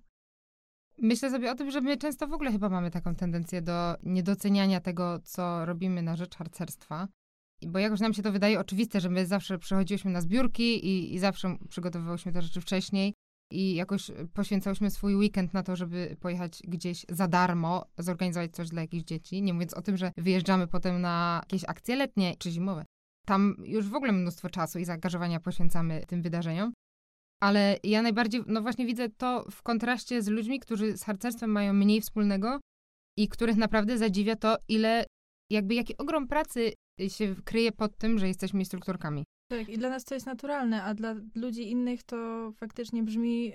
Myślę 0.98 1.30
sobie 1.30 1.50
o 1.50 1.54
tym, 1.54 1.70
że 1.70 1.80
my 1.80 1.96
często 1.96 2.26
w 2.26 2.32
ogóle 2.32 2.52
chyba 2.52 2.68
mamy 2.68 2.90
taką 2.90 3.14
tendencję 3.14 3.62
do 3.62 3.96
niedoceniania 4.02 4.80
tego, 4.80 5.18
co 5.24 5.64
robimy 5.66 6.02
na 6.02 6.16
rzecz 6.16 6.36
harcerstwa. 6.36 7.08
Bo 7.66 7.78
jakoś 7.78 8.00
nam 8.00 8.14
się 8.14 8.22
to 8.22 8.32
wydaje 8.32 8.60
oczywiste, 8.60 9.00
że 9.00 9.10
my 9.10 9.26
zawsze 9.26 9.58
przychodziłyśmy 9.58 10.10
na 10.10 10.20
zbiórki 10.20 10.86
i, 10.86 11.14
i 11.14 11.18
zawsze 11.18 11.56
przygotowywałyśmy 11.68 12.32
te 12.32 12.42
rzeczy 12.42 12.60
wcześniej 12.60 13.14
i 13.50 13.74
jakoś 13.74 14.10
poświęcałyśmy 14.34 14.90
swój 14.90 15.14
weekend 15.14 15.54
na 15.54 15.62
to, 15.62 15.76
żeby 15.76 16.16
pojechać 16.20 16.62
gdzieś 16.64 17.06
za 17.08 17.28
darmo, 17.28 17.86
zorganizować 17.98 18.52
coś 18.52 18.68
dla 18.68 18.82
jakichś 18.82 19.04
dzieci. 19.04 19.42
Nie 19.42 19.54
mówiąc 19.54 19.74
o 19.74 19.82
tym, 19.82 19.96
że 19.96 20.12
wyjeżdżamy 20.16 20.66
potem 20.66 21.00
na 21.00 21.40
jakieś 21.42 21.64
akcje 21.68 21.96
letnie 21.96 22.36
czy 22.38 22.50
zimowe. 22.50 22.84
Tam 23.26 23.56
już 23.64 23.88
w 23.88 23.94
ogóle 23.94 24.12
mnóstwo 24.12 24.50
czasu 24.50 24.78
i 24.78 24.84
zaangażowania 24.84 25.40
poświęcamy 25.40 26.04
tym 26.06 26.22
wydarzeniom. 26.22 26.72
Ale 27.42 27.76
ja 27.84 28.02
najbardziej, 28.02 28.42
no 28.46 28.62
właśnie 28.62 28.86
widzę 28.86 29.08
to 29.08 29.44
w 29.50 29.62
kontraście 29.62 30.22
z 30.22 30.28
ludźmi, 30.28 30.60
którzy 30.60 30.96
z 30.98 31.04
harcerstwem 31.04 31.50
mają 31.50 31.72
mniej 31.72 32.00
wspólnego 32.00 32.60
i 33.18 33.28
których 33.28 33.56
naprawdę 33.56 33.98
zadziwia 33.98 34.36
to, 34.36 34.56
ile, 34.68 35.04
jakby 35.50 35.74
jaki 35.74 35.96
ogrom 35.96 36.28
pracy 36.28 36.72
się 37.08 37.34
kryje 37.44 37.72
pod 37.72 37.98
tym, 37.98 38.18
że 38.18 38.28
jesteśmy 38.28 38.60
instruktorkami. 38.60 39.24
Tak, 39.48 39.68
i 39.68 39.78
dla 39.78 39.88
nas 39.88 40.04
to 40.04 40.14
jest 40.14 40.26
naturalne, 40.26 40.82
a 40.82 40.94
dla 40.94 41.14
ludzi 41.34 41.70
innych 41.70 42.02
to 42.02 42.50
faktycznie 42.56 43.02
brzmi 43.02 43.52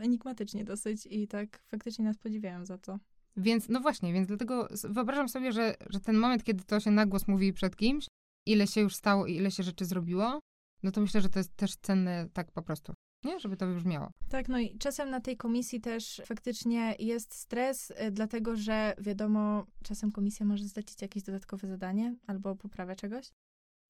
enigmatycznie 0.00 0.64
dosyć 0.64 1.06
i 1.06 1.28
tak 1.28 1.62
faktycznie 1.66 2.04
nas 2.04 2.18
podziwiają 2.18 2.64
za 2.64 2.78
to. 2.78 2.98
Więc, 3.36 3.68
no 3.68 3.80
właśnie, 3.80 4.12
więc 4.12 4.28
dlatego 4.28 4.68
wyobrażam 4.84 5.28
sobie, 5.28 5.52
że, 5.52 5.74
że 5.90 6.00
ten 6.00 6.16
moment, 6.16 6.44
kiedy 6.44 6.64
to 6.64 6.80
się 6.80 6.90
na 6.90 7.06
głos 7.06 7.28
mówi 7.28 7.52
przed 7.52 7.76
kimś, 7.76 8.06
ile 8.46 8.66
się 8.66 8.80
już 8.80 8.94
stało 8.94 9.26
i 9.26 9.36
ile 9.36 9.50
się 9.50 9.62
rzeczy 9.62 9.84
zrobiło, 9.84 10.40
no 10.82 10.90
to 10.90 11.00
myślę, 11.00 11.20
że 11.20 11.28
to 11.28 11.38
jest 11.38 11.56
też 11.56 11.76
cenne 11.76 12.28
tak 12.32 12.52
po 12.52 12.62
prostu. 12.62 12.92
nie? 13.24 13.40
Żeby 13.40 13.56
to 13.56 13.66
wybrzmiało. 13.66 14.10
Tak, 14.28 14.48
no 14.48 14.58
i 14.58 14.78
czasem 14.78 15.10
na 15.10 15.20
tej 15.20 15.36
komisji 15.36 15.80
też 15.80 16.22
faktycznie 16.26 16.94
jest 16.98 17.34
stres, 17.34 17.90
y, 17.90 18.10
dlatego 18.10 18.56
że 18.56 18.94
wiadomo, 18.98 19.66
czasem 19.84 20.12
komisja 20.12 20.46
może 20.46 20.64
zlecić 20.64 21.02
jakieś 21.02 21.22
dodatkowe 21.22 21.68
zadanie 21.68 22.14
albo 22.26 22.56
poprawę 22.56 22.96
czegoś. 22.96 23.30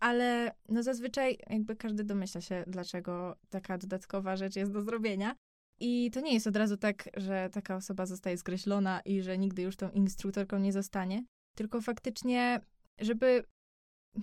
Ale 0.01 0.55
no 0.69 0.83
zazwyczaj 0.83 1.39
jakby 1.51 1.77
każdy 1.77 2.05
domyśla 2.05 2.41
się, 2.41 2.65
dlaczego 2.67 3.37
taka 3.49 3.79
dodatkowa 3.79 4.37
rzecz 4.37 4.57
jest 4.57 4.73
do 4.73 4.83
zrobienia. 4.83 5.35
I 5.81 6.11
to 6.11 6.21
nie 6.21 6.35
jest 6.35 6.47
od 6.47 6.57
razu 6.57 6.77
tak, 6.77 7.09
że 7.17 7.49
taka 7.53 7.77
osoba 7.77 8.07
zostaje 8.07 8.39
skreślona 8.39 9.01
i 9.01 9.23
że 9.23 9.39
nigdy 9.39 9.63
już 9.63 9.77
tą 9.77 9.91
instruktorką 9.91 10.59
nie 10.59 10.73
zostanie, 10.73 11.25
tylko 11.57 11.81
faktycznie, 11.81 12.61
żeby 12.99 13.45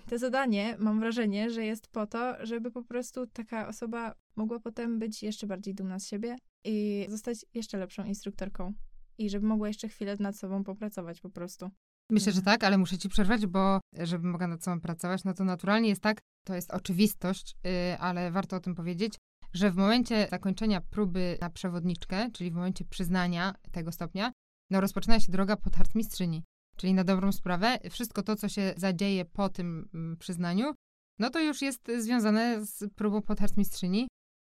te 0.09 0.19
zadanie, 0.19 0.75
mam 0.79 0.99
wrażenie, 0.99 1.49
że 1.49 1.65
jest 1.65 1.87
po 1.87 2.07
to, 2.07 2.45
żeby 2.45 2.71
po 2.71 2.83
prostu 2.83 3.27
taka 3.27 3.67
osoba 3.67 4.15
mogła 4.35 4.59
potem 4.59 4.99
być 4.99 5.23
jeszcze 5.23 5.47
bardziej 5.47 5.75
dumna 5.75 5.99
z 5.99 6.07
siebie 6.07 6.35
i 6.63 7.05
zostać 7.09 7.45
jeszcze 7.53 7.77
lepszą 7.77 8.03
instruktorką. 8.03 8.73
I 9.17 9.29
żeby 9.29 9.47
mogła 9.47 9.67
jeszcze 9.67 9.87
chwilę 9.87 10.17
nad 10.19 10.37
sobą 10.37 10.63
popracować 10.63 11.21
po 11.21 11.29
prostu. 11.29 11.69
Myślę, 12.11 12.31
że 12.31 12.41
tak, 12.41 12.63
ale 12.63 12.77
muszę 12.77 12.97
ci 12.97 13.09
przerwać, 13.09 13.45
bo 13.45 13.79
żeby 13.93 14.27
mogła 14.27 14.47
nad 14.47 14.63
sobą 14.63 14.81
pracować, 14.81 15.23
no 15.23 15.33
to 15.33 15.43
naturalnie 15.43 15.89
jest 15.89 16.01
tak, 16.01 16.19
to 16.47 16.55
jest 16.55 16.71
oczywistość, 16.71 17.55
yy, 17.63 17.99
ale 17.99 18.31
warto 18.31 18.55
o 18.55 18.59
tym 18.59 18.75
powiedzieć, 18.75 19.17
że 19.53 19.71
w 19.71 19.75
momencie 19.75 20.27
zakończenia 20.31 20.81
próby 20.81 21.37
na 21.41 21.49
przewodniczkę, 21.49 22.31
czyli 22.31 22.51
w 22.51 22.53
momencie 22.53 22.85
przyznania 22.85 23.53
tego 23.71 23.91
stopnia, 23.91 24.31
no 24.71 24.81
rozpoczyna 24.81 25.19
się 25.19 25.31
droga 25.31 25.57
pod 25.57 25.75
harcmistrzyni. 25.75 26.43
Czyli 26.77 26.93
na 26.93 27.03
dobrą 27.03 27.31
sprawę, 27.31 27.77
wszystko 27.89 28.23
to, 28.23 28.35
co 28.35 28.49
się 28.49 28.73
zadzieje 28.77 29.25
po 29.25 29.49
tym 29.49 29.89
mm, 29.93 30.17
przyznaniu, 30.17 30.73
no 31.19 31.29
to 31.29 31.39
już 31.39 31.61
jest 31.61 31.91
związane 31.97 32.65
z 32.65 32.93
próbą 32.93 33.21
pod 33.21 33.39
harcmistrzyni, 33.39 34.07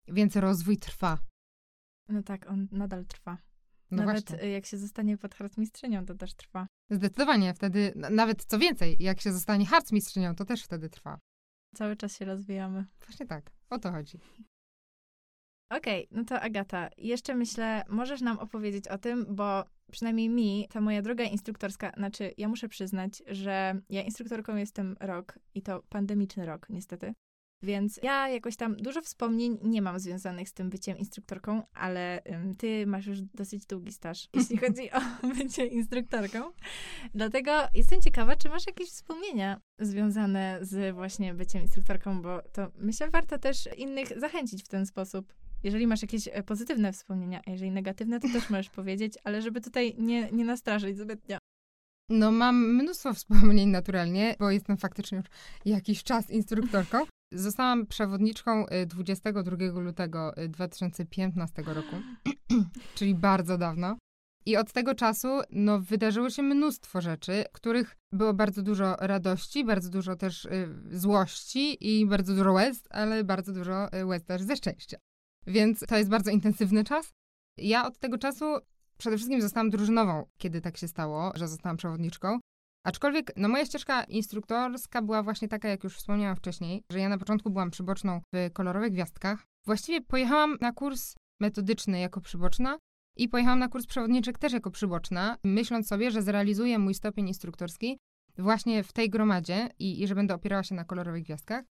więc 0.07 0.35
rozwój 0.35 0.77
trwa. 0.77 1.19
No 2.09 2.23
tak, 2.23 2.49
on 2.49 2.67
nadal 2.71 3.05
trwa. 3.05 3.37
No 3.91 3.97
Nawet 3.97 4.29
właśnie. 4.29 4.47
y, 4.47 4.49
jak 4.49 4.65
się 4.65 4.77
zostanie 4.77 5.17
pod 5.17 5.35
harcmistrzynią, 5.35 6.05
to 6.05 6.15
też 6.15 6.33
trwa. 6.33 6.67
Zdecydowanie 6.93 7.53
wtedy, 7.53 7.93
nawet 7.95 8.45
co 8.45 8.59
więcej, 8.59 8.97
jak 8.99 9.21
się 9.21 9.31
zostanie 9.31 9.65
harcmistrzynią, 9.65 10.35
to 10.35 10.45
też 10.45 10.63
wtedy 10.63 10.89
trwa. 10.89 11.19
Cały 11.75 11.95
czas 11.95 12.17
się 12.17 12.25
rozwijamy. 12.25 12.85
Właśnie 13.07 13.25
tak, 13.25 13.51
o 13.69 13.79
to 13.79 13.91
chodzi. 13.91 14.19
Okej, 15.69 16.07
no 16.11 16.23
to 16.23 16.41
Agata, 16.41 16.89
jeszcze 16.97 17.35
myślę, 17.35 17.83
możesz 17.89 18.21
nam 18.21 18.39
opowiedzieć 18.39 18.87
o 18.87 18.97
tym, 18.97 19.35
bo 19.35 19.63
przynajmniej 19.91 20.29
mi, 20.29 20.67
ta 20.69 20.81
moja 20.81 21.01
droga 21.01 21.23
instruktorska, 21.23 21.91
znaczy 21.97 22.33
ja 22.37 22.47
muszę 22.47 22.67
przyznać, 22.67 23.23
że 23.27 23.81
ja 23.89 24.01
instruktorką 24.01 24.55
jestem 24.55 24.95
rok 24.99 25.39
i 25.53 25.61
to 25.61 25.83
pandemiczny 25.89 26.45
rok 26.45 26.69
niestety. 26.69 27.13
Więc 27.63 27.99
ja 28.03 28.29
jakoś 28.29 28.55
tam 28.55 28.75
dużo 28.75 29.01
wspomnień 29.01 29.57
nie 29.63 29.81
mam 29.81 29.99
związanych 29.99 30.49
z 30.49 30.53
tym 30.53 30.69
byciem 30.69 30.97
instruktorką, 30.97 31.63
ale 31.73 32.21
ym, 32.25 32.55
ty 32.55 32.87
masz 32.87 33.05
już 33.05 33.21
dosyć 33.21 33.65
długi 33.65 33.91
staż, 33.91 34.27
jeśli 34.33 34.57
chodzi 34.57 34.91
o 34.91 35.27
bycie 35.27 35.65
instruktorką. 35.65 36.39
Dlatego 37.15 37.51
jestem 37.73 38.01
ciekawa, 38.01 38.35
czy 38.35 38.49
masz 38.49 38.67
jakieś 38.67 38.89
wspomnienia 38.89 39.61
związane 39.79 40.57
z 40.61 40.95
właśnie 40.95 41.33
byciem 41.33 41.61
instruktorką, 41.61 42.21
bo 42.21 42.41
to 42.53 42.67
myślę, 42.77 43.09
warto 43.09 43.37
też 43.37 43.69
innych 43.77 44.19
zachęcić 44.19 44.63
w 44.63 44.67
ten 44.67 44.85
sposób. 44.85 45.33
Jeżeli 45.63 45.87
masz 45.87 46.01
jakieś 46.01 46.27
e, 46.27 46.43
pozytywne 46.43 46.93
wspomnienia, 46.93 47.41
a 47.47 47.51
jeżeli 47.51 47.71
negatywne, 47.71 48.19
to 48.19 48.27
też 48.29 48.49
możesz 48.49 48.69
powiedzieć, 48.69 49.13
ale 49.23 49.41
żeby 49.41 49.61
tutaj 49.61 49.95
nie, 49.97 50.31
nie 50.31 50.45
nastraszyć 50.45 50.97
zbytnio. 50.97 51.37
No 52.09 52.31
mam 52.31 52.75
mnóstwo 52.75 53.13
wspomnień 53.13 53.69
naturalnie, 53.69 54.35
bo 54.39 54.51
jestem 54.51 54.77
faktycznie 54.77 55.17
już 55.17 55.27
jakiś 55.65 56.03
czas 56.03 56.29
instruktorką. 56.29 56.97
Zostałam 57.33 57.85
przewodniczką 57.85 58.65
y, 58.67 58.85
22 58.85 59.81
lutego 59.81 60.37
y, 60.37 60.49
2015 60.49 61.63
roku, 61.63 61.95
czyli 62.95 63.15
bardzo 63.15 63.57
dawno. 63.57 63.97
I 64.45 64.57
od 64.57 64.73
tego 64.73 64.95
czasu 64.95 65.27
no, 65.49 65.79
wydarzyło 65.79 66.29
się 66.29 66.43
mnóstwo 66.43 67.01
rzeczy, 67.01 67.45
których 67.53 67.95
było 68.11 68.33
bardzo 68.33 68.61
dużo 68.61 68.95
radości, 68.95 69.65
bardzo 69.65 69.89
dużo 69.89 70.15
też 70.15 70.45
y, 70.45 70.69
złości 70.91 71.77
i 71.91 72.05
bardzo 72.05 72.35
dużo 72.35 72.51
łez, 72.51 72.83
ale 72.89 73.23
bardzo 73.23 73.53
dużo 73.53 73.93
y, 73.93 74.05
łez 74.05 74.23
też 74.23 74.41
ze 74.41 74.55
szczęścia. 74.55 74.97
Więc 75.47 75.79
to 75.79 75.97
jest 75.97 76.09
bardzo 76.09 76.31
intensywny 76.31 76.83
czas. 76.83 77.11
Ja 77.57 77.87
od 77.87 77.99
tego 77.99 78.17
czasu 78.17 78.45
przede 78.97 79.17
wszystkim 79.17 79.41
zostałam 79.41 79.69
drużynową, 79.69 80.25
kiedy 80.37 80.61
tak 80.61 80.77
się 80.77 80.87
stało, 80.87 81.31
że 81.35 81.47
zostałam 81.47 81.77
przewodniczką. 81.77 82.39
Aczkolwiek, 82.85 83.31
no 83.37 83.49
moja 83.49 83.65
ścieżka 83.65 84.03
instruktorska 84.03 85.01
była 85.01 85.23
właśnie 85.23 85.47
taka, 85.47 85.67
jak 85.69 85.83
już 85.83 85.97
wspomniałam 85.97 86.35
wcześniej, 86.35 86.83
że 86.91 86.99
ja 86.99 87.09
na 87.09 87.17
początku 87.17 87.49
byłam 87.49 87.71
przyboczną 87.71 88.21
w 88.33 88.53
kolorowych 88.53 88.91
gwiazdkach. 88.91 89.45
Właściwie 89.65 90.01
pojechałam 90.01 90.57
na 90.61 90.71
kurs 90.71 91.15
metodyczny 91.41 91.99
jako 91.99 92.21
przyboczna 92.21 92.79
i 93.17 93.29
pojechałam 93.29 93.59
na 93.59 93.67
kurs 93.67 93.85
przewodniczek 93.85 94.37
też 94.37 94.53
jako 94.53 94.71
przyboczna, 94.71 95.37
myśląc 95.43 95.87
sobie, 95.87 96.11
że 96.11 96.21
zrealizuję 96.21 96.79
mój 96.79 96.93
stopień 96.93 97.27
instruktorski 97.27 97.97
właśnie 98.37 98.83
w 98.83 98.93
tej 98.93 99.09
gromadzie 99.09 99.69
i, 99.79 100.01
i 100.03 100.07
że 100.07 100.15
będę 100.15 100.33
opierała 100.33 100.63
się 100.63 100.75
na 100.75 100.85
kolorowych 100.85 101.23
gwiazdkach. 101.23 101.65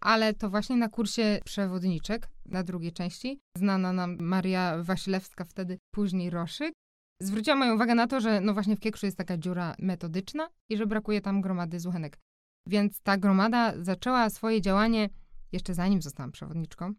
Ale 0.00 0.34
to 0.34 0.50
właśnie 0.50 0.76
na 0.76 0.88
kursie 0.88 1.40
przewodniczek, 1.44 2.28
na 2.46 2.62
drugiej 2.62 2.92
części, 2.92 3.40
znana 3.56 3.92
nam 3.92 4.16
Maria 4.20 4.82
Wasilewska, 4.82 5.44
wtedy 5.44 5.78
później 5.94 6.30
Roszyk, 6.30 6.72
zwróciła 7.20 7.56
moją 7.56 7.74
uwagę 7.74 7.94
na 7.94 8.06
to, 8.06 8.20
że 8.20 8.40
no 8.40 8.54
właśnie 8.54 8.76
w 8.76 8.80
Kiekrzu 8.80 9.06
jest 9.06 9.18
taka 9.18 9.38
dziura 9.38 9.74
metodyczna 9.78 10.48
i 10.68 10.76
że 10.76 10.86
brakuje 10.86 11.20
tam 11.20 11.40
gromady 11.40 11.80
zuchenek. 11.80 12.18
Więc 12.66 13.00
ta 13.00 13.16
gromada 13.16 13.72
zaczęła 13.82 14.30
swoje 14.30 14.60
działanie 14.60 15.08
jeszcze 15.52 15.74
zanim 15.74 16.02
zostałam 16.02 16.32
przewodniczką, 16.32 16.94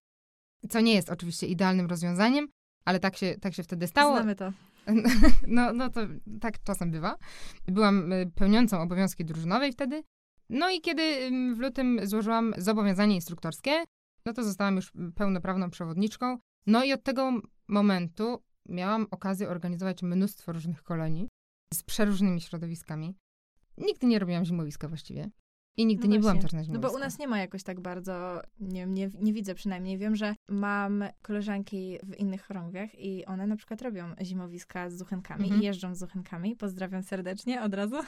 co 0.69 0.81
nie 0.81 0.93
jest 0.93 1.09
oczywiście 1.09 1.47
idealnym 1.47 1.85
rozwiązaniem, 1.85 2.47
ale 2.85 2.99
tak 2.99 3.17
się, 3.17 3.35
tak 3.41 3.53
się 3.53 3.63
wtedy 3.63 3.87
stało. 3.87 4.15
Znamy 4.15 4.35
to. 4.35 4.53
No, 5.47 5.73
no 5.73 5.89
to 5.89 6.01
tak 6.41 6.63
czasem 6.63 6.91
bywa. 6.91 7.15
Byłam 7.67 8.13
y, 8.13 8.31
pełniącą 8.35 8.81
obowiązki 8.81 9.25
drużynowej 9.25 9.71
wtedy. 9.71 10.03
No 10.49 10.69
i 10.69 10.81
kiedy 10.81 11.31
w 11.55 11.59
lutym 11.59 11.99
złożyłam 12.03 12.53
zobowiązanie 12.57 13.15
instruktorskie, 13.15 13.83
no 14.25 14.33
to 14.33 14.43
zostałam 14.43 14.75
już 14.75 14.91
pełnoprawną 15.15 15.69
przewodniczką. 15.69 16.37
No 16.67 16.83
i 16.83 16.93
od 16.93 17.03
tego 17.03 17.31
momentu 17.67 18.43
miałam 18.69 19.07
okazję 19.11 19.49
organizować 19.49 20.03
mnóstwo 20.03 20.51
różnych 20.51 20.83
kolonii 20.83 21.27
z 21.73 21.83
przeróżnymi 21.83 22.41
środowiskami. 22.41 23.15
Nigdy 23.77 24.07
nie 24.07 24.19
robiłam 24.19 24.45
zimowiska 24.45 24.87
właściwie. 24.87 25.29
I 25.77 25.85
nigdy 25.85 26.07
No 26.07 26.13
nie 26.13 26.19
byłam 26.19 26.39
też 26.39 26.53
na 26.53 26.59
No 26.59 26.63
zimowisku. 26.65 26.91
bo 26.91 26.97
u 26.97 26.99
nas 26.99 27.19
nie 27.19 27.27
ma 27.27 27.39
jakoś 27.39 27.63
tak 27.63 27.79
bardzo, 27.79 28.41
nie, 28.59 28.85
nie, 28.85 29.09
nie 29.21 29.33
widzę 29.33 29.55
przynajmniej. 29.55 29.97
Wiem, 29.97 30.15
że 30.15 30.35
mam 30.49 31.03
koleżanki 31.21 31.97
w 32.03 32.15
innych 32.15 32.45
chorągwiach 32.45 32.99
i 32.99 33.25
one 33.25 33.47
na 33.47 33.55
przykład 33.55 33.81
robią 33.81 34.13
zimowiska 34.21 34.89
z 34.89 34.97
zuchenkami 34.97 35.43
Mhm. 35.43 35.61
i 35.61 35.65
jeżdżą 35.65 35.95
z 35.95 35.99
zuchenkami. 35.99 36.55
Pozdrawiam 36.55 37.03
serdecznie 37.03 37.61
od 37.61 37.73
razu. 37.73 37.95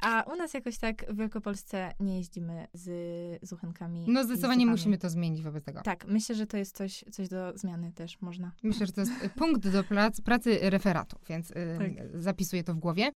A 0.00 0.22
u 0.32 0.36
nas 0.36 0.54
jakoś 0.54 0.78
tak 0.78 1.04
w 1.08 1.16
Wielkopolsce 1.16 1.92
nie 2.00 2.16
jeździmy 2.18 2.66
z 2.72 3.48
zuchenkami. 3.48 4.04
No 4.08 4.24
zdecydowanie 4.24 4.66
musimy 4.66 4.98
to 4.98 5.10
zmienić 5.10 5.42
wobec 5.42 5.64
tego. 5.64 5.82
Tak, 5.82 6.06
myślę, 6.08 6.34
że 6.34 6.46
to 6.46 6.56
jest 6.56 6.76
coś, 6.76 7.04
coś 7.12 7.28
do 7.28 7.58
zmiany 7.58 7.92
też 7.92 8.20
można. 8.20 8.52
Myślę, 8.62 8.86
że 8.86 8.92
to 8.92 9.00
jest 9.00 9.24
y, 9.24 9.28
punkt 9.28 9.68
do 9.68 9.84
prac, 9.84 10.20
pracy 10.20 10.58
referatu, 10.62 11.18
więc 11.28 11.50
y, 11.50 11.54
Tak. 11.78 12.22
zapisuję 12.22 12.64
to 12.64 12.74
w 12.74 12.78
głowie. 12.78 13.10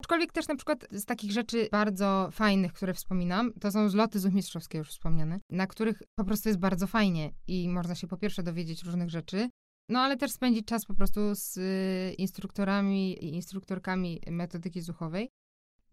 Aczkolwiek 0.00 0.32
też 0.32 0.48
na 0.48 0.56
przykład 0.56 0.86
z 0.90 1.04
takich 1.04 1.32
rzeczy 1.32 1.68
bardzo 1.72 2.28
fajnych, 2.32 2.72
które 2.72 2.94
wspominam, 2.94 3.52
to 3.60 3.70
są 3.70 3.88
zloty 3.88 4.18
zuch 4.18 4.32
mistrzowskie 4.32 4.78
już 4.78 4.88
wspomniane, 4.88 5.40
na 5.50 5.66
których 5.66 6.02
po 6.18 6.24
prostu 6.24 6.48
jest 6.48 6.58
bardzo 6.58 6.86
fajnie 6.86 7.30
i 7.46 7.68
można 7.68 7.94
się 7.94 8.06
po 8.06 8.16
pierwsze 8.16 8.42
dowiedzieć 8.42 8.82
różnych 8.82 9.10
rzeczy, 9.10 9.48
no 9.88 10.00
ale 10.00 10.16
też 10.16 10.32
spędzić 10.32 10.66
czas 10.66 10.84
po 10.84 10.94
prostu 10.94 11.34
z 11.34 11.56
y, 11.56 12.14
instruktorami 12.18 13.24
i 13.24 13.34
instruktorkami 13.34 14.20
metodyki 14.30 14.80
zuchowej. 14.80 15.28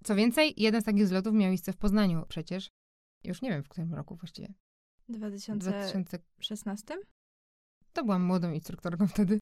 Co 0.04 0.16
więcej, 0.16 0.54
jeden 0.58 0.82
z 0.82 0.86
takich 0.86 1.08
zlotów 1.08 1.34
miał 1.34 1.50
miejsce 1.50 1.74
w 1.74 1.78
Poznaniu 1.78 2.26
przecież. 2.30 2.70
Już 3.24 3.42
nie 3.42 3.50
wiem, 3.50 3.64
w 3.64 3.70
którym 3.70 3.94
roku 3.94 4.16
właściwie. 4.16 4.54
2016? 5.10 6.18
2000 6.38 6.96
to 7.94 8.04
byłam 8.04 8.24
młodą 8.24 8.52
instruktorką 8.52 9.08
wtedy. 9.08 9.40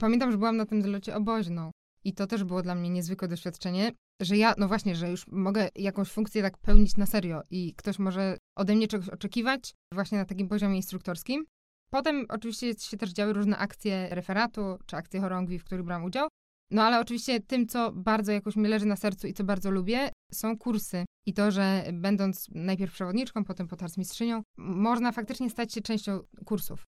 Pamiętam, 0.00 0.30
że 0.30 0.38
byłam 0.38 0.56
na 0.56 0.66
tym 0.66 0.82
zlocie 0.82 1.16
oboźną. 1.16 1.70
I 2.04 2.14
to 2.14 2.26
też 2.26 2.44
było 2.44 2.62
dla 2.62 2.74
mnie 2.74 2.90
niezwykłe 2.90 3.28
doświadczenie, 3.28 3.92
że 4.22 4.36
ja, 4.36 4.54
no 4.58 4.68
właśnie, 4.68 4.96
że 4.96 5.10
już 5.10 5.26
mogę 5.26 5.68
jakąś 5.74 6.08
funkcję 6.10 6.42
tak 6.42 6.58
pełnić 6.58 6.96
na 6.96 7.06
serio 7.06 7.42
i 7.50 7.74
ktoś 7.74 7.98
może 7.98 8.36
ode 8.56 8.74
mnie 8.74 8.88
czegoś 8.88 9.08
oczekiwać 9.08 9.74
właśnie 9.94 10.18
na 10.18 10.24
takim 10.24 10.48
poziomie 10.48 10.76
instruktorskim. 10.76 11.44
Potem 11.90 12.26
oczywiście 12.28 12.74
się 12.74 12.96
też 12.96 13.10
działy 13.10 13.32
różne 13.32 13.58
akcje 13.58 14.08
referatu 14.10 14.78
czy 14.86 14.96
akcje 14.96 15.20
chorągwi, 15.20 15.58
w 15.58 15.64
których 15.64 15.84
brałam 15.84 16.04
udział. 16.04 16.28
No 16.70 16.82
ale 16.82 17.00
oczywiście 17.00 17.40
tym, 17.40 17.66
co 17.66 17.92
bardzo 17.92 18.32
jakoś 18.32 18.56
mi 18.56 18.68
leży 18.68 18.86
na 18.86 18.96
sercu 18.96 19.26
i 19.26 19.32
co 19.34 19.44
bardzo 19.44 19.70
lubię, 19.70 20.10
są 20.32 20.58
kursy. 20.58 21.04
I 21.26 21.34
to, 21.34 21.50
że 21.50 21.84
będąc 21.92 22.48
najpierw 22.54 22.92
przewodniczką, 22.92 23.44
potem 23.44 23.68
potarcmistrzynią, 23.68 24.42
można 24.58 25.12
faktycznie 25.12 25.50
stać 25.50 25.72
się 25.74 25.80
częścią 25.80 26.20
kursów. 26.44 26.84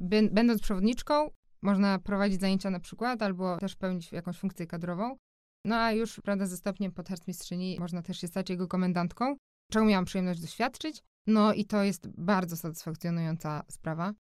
Bę- 0.00 0.30
Będąc 0.32 0.62
przewodniczką, 0.62 1.30
można 1.62 1.98
prowadzić 1.98 2.40
zajęcia 2.40 2.70
na 2.70 2.80
przykład, 2.80 3.22
albo 3.22 3.56
też 3.58 3.76
pełnić 3.76 4.12
jakąś 4.12 4.38
funkcję 4.38 4.66
kadrową. 4.66 5.16
No 5.64 5.76
a 5.76 5.92
już, 5.92 6.20
prawda, 6.24 6.46
ze 6.46 6.56
stopniem 6.56 6.92
potarcmistrzyni 6.92 7.76
można 7.80 8.02
też 8.02 8.18
się 8.20 8.26
stać 8.28 8.50
jego 8.50 8.68
komendantką, 8.68 9.36
czego 9.72 9.84
miałam 9.86 10.04
przyjemność 10.04 10.40
doświadczyć. 10.40 11.02
No 11.26 11.52
i 11.52 11.64
to 11.64 11.82
jest 11.84 12.08
bardzo 12.08 12.56
satysfakcjonująca 12.56 13.62
sprawa. 13.70 14.12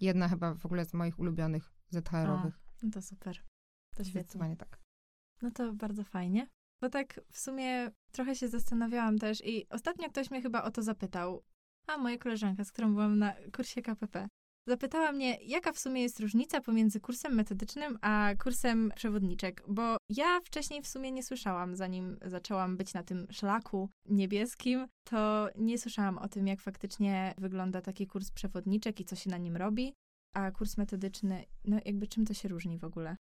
Jedna 0.00 0.28
chyba 0.28 0.54
w 0.54 0.66
ogóle 0.66 0.84
z 0.84 0.94
moich 0.94 1.18
ulubionych 1.18 1.72
ZHR-owych. 1.90 2.54
No 2.82 2.90
to 2.90 3.02
super. 3.02 3.47
To 3.98 4.04
świetnie. 4.04 4.22
Zdecydowanie 4.22 4.56
tak. 4.56 4.78
No 5.42 5.50
to 5.50 5.72
bardzo 5.72 6.04
fajnie. 6.04 6.46
Bo 6.82 6.88
tak 6.88 7.20
w 7.32 7.38
sumie 7.38 7.90
trochę 8.12 8.34
się 8.34 8.48
zastanawiałam 8.48 9.18
też 9.18 9.44
i 9.44 9.68
ostatnio 9.68 10.08
ktoś 10.08 10.30
mnie 10.30 10.42
chyba 10.42 10.62
o 10.62 10.70
to 10.70 10.82
zapytał. 10.82 11.42
A 11.86 11.98
moja 11.98 12.18
koleżanka, 12.18 12.64
z 12.64 12.72
którą 12.72 12.94
byłam 12.94 13.18
na 13.18 13.34
kursie 13.56 13.82
KPP, 13.82 14.28
zapytała 14.68 15.12
mnie, 15.12 15.38
jaka 15.42 15.72
w 15.72 15.78
sumie 15.78 16.02
jest 16.02 16.20
różnica 16.20 16.60
pomiędzy 16.60 17.00
kursem 17.00 17.34
metodycznym 17.34 17.98
a 18.00 18.30
kursem 18.42 18.92
przewodniczek, 18.96 19.62
bo 19.68 19.96
ja 20.08 20.40
wcześniej 20.40 20.82
w 20.82 20.88
sumie 20.88 21.12
nie 21.12 21.22
słyszałam, 21.22 21.76
zanim 21.76 22.18
zaczęłam 22.22 22.76
być 22.76 22.94
na 22.94 23.02
tym 23.02 23.26
szlaku 23.30 23.88
niebieskim, 24.04 24.86
to 25.04 25.48
nie 25.56 25.78
słyszałam 25.78 26.18
o 26.18 26.28
tym, 26.28 26.46
jak 26.46 26.60
faktycznie 26.60 27.34
wygląda 27.38 27.82
taki 27.82 28.06
kurs 28.06 28.30
przewodniczek 28.30 29.00
i 29.00 29.04
co 29.04 29.16
się 29.16 29.30
na 29.30 29.38
nim 29.38 29.56
robi, 29.56 29.94
a 30.34 30.50
kurs 30.50 30.76
metodyczny, 30.76 31.44
no 31.64 31.76
jakby 31.84 32.06
czym 32.06 32.26
to 32.26 32.34
się 32.34 32.48
różni 32.48 32.78
w 32.78 32.84
ogóle? 32.84 33.16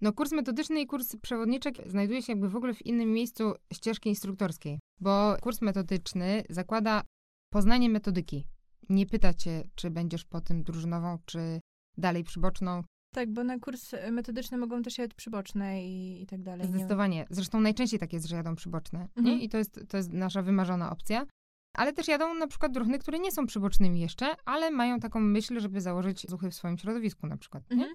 No 0.00 0.12
kurs 0.12 0.32
metodyczny 0.32 0.80
i 0.80 0.86
kurs 0.86 1.16
przewodniczek 1.16 1.76
znajduje 1.90 2.22
się 2.22 2.32
jakby 2.32 2.48
w 2.48 2.56
ogóle 2.56 2.74
w 2.74 2.86
innym 2.86 3.12
miejscu 3.12 3.54
ścieżki 3.72 4.08
instruktorskiej, 4.08 4.78
bo 5.00 5.36
kurs 5.42 5.62
metodyczny 5.62 6.42
zakłada 6.50 7.02
poznanie 7.52 7.88
metodyki. 7.90 8.44
Nie 8.88 9.06
pyta 9.06 9.34
cię, 9.34 9.62
czy 9.74 9.90
będziesz 9.90 10.24
po 10.24 10.40
tym 10.40 10.62
drużynową, 10.62 11.18
czy 11.26 11.60
dalej 11.96 12.24
przyboczną. 12.24 12.82
Tak, 13.14 13.32
bo 13.32 13.44
na 13.44 13.58
kurs 13.58 13.90
metodyczny 14.12 14.58
mogą 14.58 14.82
też 14.82 14.98
jechać 14.98 15.14
przyboczne 15.14 15.84
i, 15.84 16.22
i 16.22 16.26
tak 16.26 16.42
dalej. 16.42 16.66
nie- 16.66 16.72
Zdecydowanie. 16.72 17.26
Zresztą 17.30 17.60
najczęściej 17.60 18.00
tak 18.00 18.12
jest, 18.12 18.26
że 18.26 18.36
jadą 18.36 18.54
przyboczne. 18.54 19.08
Mhm. 19.16 19.24
Nie? 19.38 19.44
I 19.44 19.48
to 19.48 19.58
jest, 19.58 19.80
to 19.88 19.96
jest 19.96 20.12
nasza 20.12 20.42
wymarzona 20.42 20.90
opcja. 20.90 21.26
Ale 21.76 21.92
też 21.92 22.08
jadą 22.08 22.34
na 22.34 22.46
przykład 22.46 22.72
drużyny, 22.72 22.98
które 22.98 23.18
nie 23.18 23.32
są 23.32 23.46
przybocznymi 23.46 24.00
jeszcze, 24.00 24.26
ale 24.44 24.70
mają 24.70 25.00
taką 25.00 25.20
myśl, 25.20 25.60
żeby 25.60 25.80
założyć 25.80 26.30
zuchy 26.30 26.50
w 26.50 26.54
swoim 26.54 26.78
środowisku 26.78 27.26
na 27.26 27.36
przykład. 27.36 27.64
Mhm. 27.70 27.94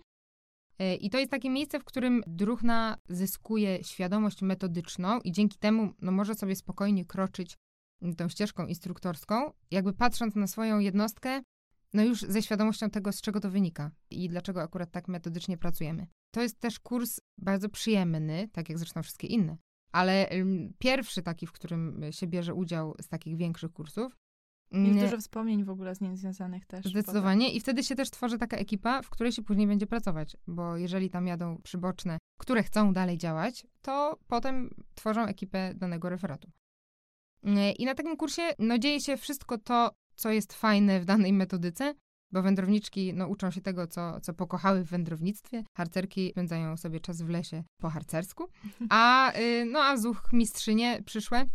E, 0.80 0.96
I 0.96 1.10
to 1.10 1.20
jest 1.20 1.32
takie 1.32 1.50
miejsce, 1.50 1.80
w 1.80 1.84
którym 1.84 2.24
druhna 2.28 2.98
zyskuje 3.10 3.84
świadomość 3.84 4.42
metodyczną 4.42 5.20
i 5.20 5.32
dzięki 5.32 5.58
temu 5.58 5.94
no, 6.02 6.12
może 6.12 6.36
sobie 6.36 6.56
spokojnie 6.56 7.06
kroczyć 7.06 7.58
tą 8.18 8.30
ścieżką 8.30 8.68
instruktorską, 8.68 9.52
jakby 9.72 9.94
patrząc 9.94 10.36
na 10.36 10.48
swoją 10.48 10.80
jednostkę, 10.80 11.42
no 11.94 12.04
już 12.04 12.22
ze 12.22 12.42
świadomością 12.42 12.90
tego, 12.90 13.12
z 13.12 13.22
czego 13.22 13.40
to 13.40 13.50
wynika 13.50 13.92
i 14.10 14.30
dlaczego 14.30 14.62
akurat 14.62 14.92
tak 14.92 15.08
metodycznie 15.08 15.58
pracujemy. 15.58 16.08
To 16.32 16.42
jest 16.42 16.60
też 16.60 16.80
kurs 16.80 17.20
bardzo 17.38 17.70
przyjemny, 17.70 18.50
tak 18.54 18.70
jak 18.70 18.78
zresztą 18.78 19.04
wszystkie 19.04 19.28
inne, 19.28 19.58
ale 19.92 20.30
ym, 20.32 20.74
pierwszy 20.80 21.22
taki, 21.22 21.48
w 21.48 21.52
którym 21.52 22.02
się 22.12 22.28
bierze 22.28 22.54
udział 22.54 22.96
z 23.02 23.08
takich 23.08 23.38
większych 23.38 23.72
kursów. 23.72 24.16
Jest 24.74 24.86
mm, 24.86 25.00
dużo 25.00 25.18
wspomnień 25.18 25.64
w 25.64 25.70
ogóle 25.70 25.96
z 25.96 26.02
nim 26.02 26.18
związanych 26.18 26.66
też. 26.66 26.86
Zdecydowanie. 26.86 27.52
I 27.52 27.60
wtedy 27.60 27.84
się 27.84 27.96
też 27.96 28.10
tworzy 28.10 28.38
taka 28.38 28.58
ekipa, 28.58 29.02
w 29.02 29.10
której 29.10 29.32
się 29.32 29.42
później 29.42 29.68
będzie 29.68 29.88
pracować. 29.88 30.38
Bo 30.48 30.78
jeżeli 30.78 31.10
tam 31.10 31.28
jadą 31.28 31.58
przyboczne, 31.64 32.18
które 32.40 32.64
chcą 32.64 32.94
dalej 32.94 33.18
działać, 33.18 33.68
to 33.82 34.20
potem 34.28 34.70
tworzą 34.96 35.26
ekipę 35.26 35.74
danego 35.74 36.10
referatu. 36.10 36.52
Yy, 37.44 37.72
I 37.72 37.86
na 37.86 37.96
takim 37.96 38.18
kursie 38.18 38.42
no, 38.60 38.78
dzieje 38.78 39.02
się 39.02 39.18
wszystko 39.18 39.58
to, 39.58 39.92
co 40.16 40.32
jest 40.32 40.54
fajne 40.54 41.00
w 41.00 41.06
danej 41.06 41.34
metodyce, 41.34 41.94
bo 42.32 42.42
wędrowniczki 42.42 43.14
no, 43.14 43.28
uczą 43.28 43.52
się 43.52 43.62
tego, 43.62 43.88
co, 43.88 44.22
co 44.22 44.34
pokochały 44.34 44.84
w 44.84 44.90
wędrownictwie. 44.90 45.64
Harcerki 45.78 46.32
spędzają 46.32 46.78
sobie 46.78 47.00
czas 47.00 47.22
w 47.22 47.30
lesie 47.30 47.64
po 47.82 47.90
harcersku, 47.90 48.48
a, 48.90 49.32
yy, 49.36 49.66
no, 49.66 49.80
a 49.80 49.98
zuch 49.98 50.30
mistrzynie 50.34 51.02
przyszłe 51.06 51.46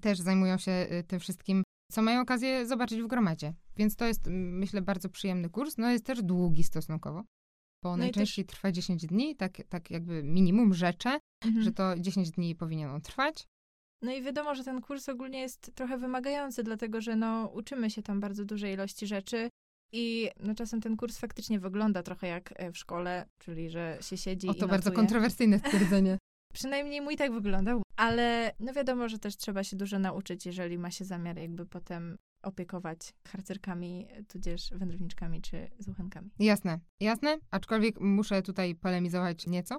też 0.00 0.18
zajmują 0.18 0.58
się 0.58 0.86
yy, 0.90 1.02
tym 1.02 1.20
wszystkim, 1.20 1.62
co 1.90 2.02
mają 2.02 2.20
okazję 2.20 2.66
zobaczyć 2.66 3.02
w 3.02 3.06
gromadzie. 3.06 3.54
Więc 3.76 3.96
to 3.96 4.04
jest, 4.04 4.26
mm, 4.26 4.58
myślę, 4.58 4.82
bardzo 4.82 5.08
przyjemny 5.08 5.50
kurs. 5.50 5.78
No 5.78 5.90
jest 5.90 6.04
też 6.06 6.22
długi 6.22 6.62
stosunkowo, 6.62 7.24
bo 7.84 7.90
No 7.90 7.96
i 7.96 8.00
najczęściej 8.00 8.44
trwa 8.44 8.72
10 8.72 9.06
dni, 9.06 9.36
tak, 9.36 9.58
tak 9.68 9.90
jakby 9.90 10.22
minimum 10.22 10.74
rzeczę, 10.74 11.18
Mhm. 11.44 11.64
że 11.64 11.72
to 11.72 11.98
10 11.98 12.30
dni 12.30 12.54
powinien 12.54 12.90
on 12.90 13.00
trwać. 13.00 13.46
No 14.02 14.12
i 14.12 14.22
wiadomo, 14.22 14.54
że 14.54 14.64
ten 14.64 14.80
kurs 14.80 15.08
ogólnie 15.08 15.40
jest 15.40 15.70
trochę 15.74 15.98
wymagający, 15.98 16.62
dlatego 16.62 17.00
że 17.00 17.16
no, 17.16 17.50
uczymy 17.54 17.90
się 17.90 18.02
tam 18.02 18.20
bardzo 18.20 18.44
dużej 18.44 18.74
ilości 18.74 19.06
rzeczy 19.06 19.48
i 19.92 20.30
no, 20.40 20.54
czasem 20.54 20.80
ten 20.80 20.96
kurs 20.96 21.18
faktycznie 21.18 21.60
wygląda 21.60 22.02
trochę 22.02 22.26
jak 22.26 22.52
e, 22.56 22.72
w 22.72 22.78
szkole, 22.78 23.26
czyli 23.38 23.70
że 23.70 23.98
się 24.00 24.16
siedzi 24.16 24.48
O, 24.48 24.52
i 24.52 24.54
to 24.54 24.68
bardzo 24.68 24.90
notuje. 24.90 24.96
kontrowersyjne 25.06 25.58
stwierdzenie. 25.58 26.18
Przynajmniej 26.54 27.00
mój 27.00 27.16
tak 27.16 27.32
wyglądał, 27.32 27.82
ale 28.00 28.52
no 28.60 28.72
wiadomo, 28.72 29.08
że 29.08 29.18
też 29.18 29.36
trzeba 29.36 29.64
się 29.64 29.76
dużo 29.76 29.98
nauczyć, 29.98 30.46
jeżeli 30.46 30.78
ma 30.78 30.90
się 30.90 31.04
zamiar 31.04 31.38
jakby 31.38 31.66
potem 31.66 32.18
opiekować 32.42 33.14
harcerkami, 33.28 34.08
tudzież 34.28 34.70
wędrowniczkami 34.70 35.42
czy 35.42 35.70
zuchenkami. 35.78 36.30
Jasne, 36.38 36.78
jasne, 37.00 37.38
aczkolwiek 37.50 38.00
muszę 38.00 38.42
tutaj 38.42 38.74
polemizować 38.74 39.46
nieco, 39.46 39.78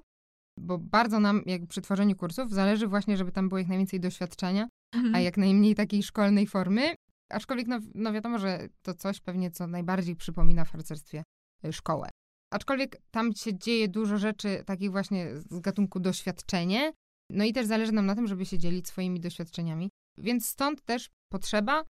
bo 0.60 0.78
bardzo 0.78 1.20
nam, 1.20 1.42
jak 1.46 1.68
przy 1.68 1.82
tworzeniu 1.82 2.16
kursów, 2.16 2.52
zależy 2.52 2.88
właśnie, 2.88 3.18
żeby 3.18 3.32
tam 3.32 3.50
było 3.50 3.60
jak 3.60 3.68
najwięcej 3.68 4.00
doświadczenia, 4.00 4.68
a 5.14 5.20
jak 5.20 5.38
najmniej 5.38 5.76
takiej 5.76 6.04
szkolnej 6.04 6.48
formy. 6.48 6.96
Aczkolwiek, 7.30 7.68
no, 7.68 7.80
no 7.96 8.14
wiadomo, 8.14 8.40
że 8.40 8.68
to 8.82 8.94
coś 8.94 9.20
pewnie, 9.20 9.52
co 9.52 9.68
najbardziej 9.68 10.16
przypomina 10.16 10.66
w 10.66 10.72
harcerstwie 10.72 11.24
y, 11.66 11.74
szkołę. 11.74 12.10
Aczkolwiek 12.54 12.98
tam 13.12 13.34
się 13.34 13.58
dzieje 13.58 13.88
dużo 13.88 14.18
rzeczy 14.18 14.64
takich 14.66 14.92
właśnie 14.92 15.38
z 15.38 15.60
gatunku 15.60 16.00
doświadczenie, 16.00 16.92
no 17.32 17.44
i 17.44 17.54
też 17.54 17.66
zależy 17.66 17.92
nam 17.92 18.06
na 18.06 18.16
tym, 18.16 18.28
żeby 18.28 18.46
się 18.46 18.58
dzielić 18.58 18.88
swoimi 18.88 19.20
doświadczeniami. 19.20 19.90
Więc 20.18 20.48
stąd 20.48 20.82
też 20.82 21.10
potrzeba 21.30 21.84